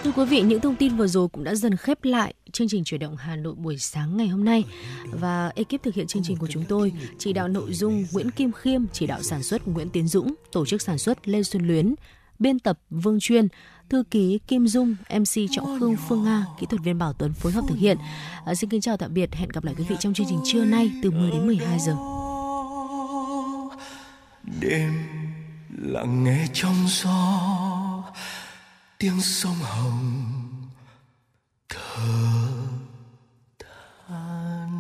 [0.05, 2.85] Thưa quý vị, những thông tin vừa rồi cũng đã dần khép lại chương trình
[2.85, 4.65] chuyển động Hà Nội buổi sáng ngày hôm nay.
[5.11, 8.53] Và ekip thực hiện chương trình của chúng tôi, chỉ đạo nội dung Nguyễn Kim
[8.53, 11.95] Khiêm, chỉ đạo sản xuất Nguyễn Tiến Dũng, tổ chức sản xuất Lê Xuân Luyến,
[12.39, 13.49] biên tập Vương Chuyên,
[13.89, 17.53] thư ký Kim Dung, MC Trọng Khương Phương Nga, kỹ thuật viên Bảo Tuấn phối
[17.53, 17.99] hợp thực hiện.
[18.47, 20.65] À, xin kính chào tạm biệt, hẹn gặp lại quý vị trong chương trình trưa
[20.65, 21.97] nay từ 10 đến 12 giờ.
[24.61, 24.93] Đêm
[25.79, 27.41] lặng nghe trong gió
[28.99, 30.23] tiếng sông hồng
[31.69, 32.49] thở
[33.59, 34.71] than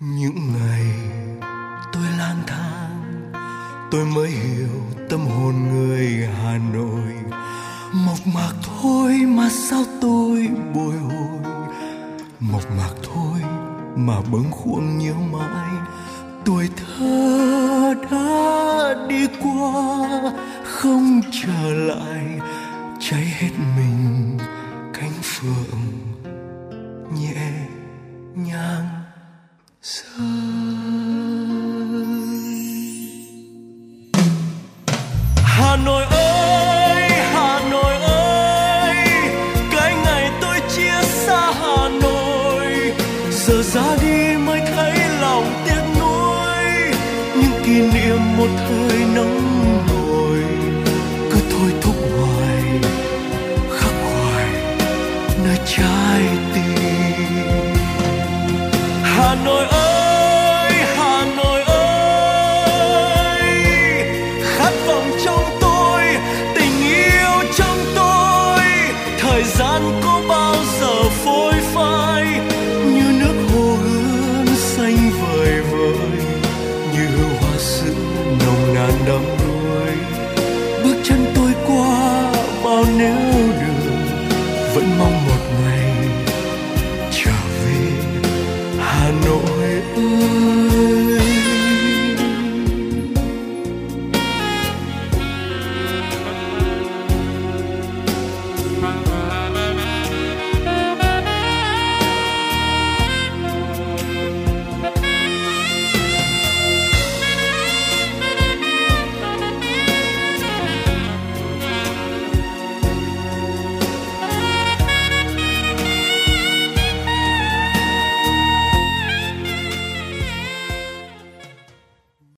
[0.00, 0.86] những ngày
[1.92, 3.32] tôi lang thang
[3.90, 7.12] tôi mới hiểu tâm hồn người hà nội.
[7.92, 11.52] Mộc mạc thôi mà sao tôi bồi hồi?
[12.40, 13.40] Mộc mạc thôi
[13.96, 15.70] mà bâng khuâng nhớ mãi.
[16.44, 20.08] Tuổi thơ đã đi qua,
[20.64, 22.40] không trở lại.
[23.00, 24.38] Cháy hết mình
[24.94, 26.07] cánh phượng.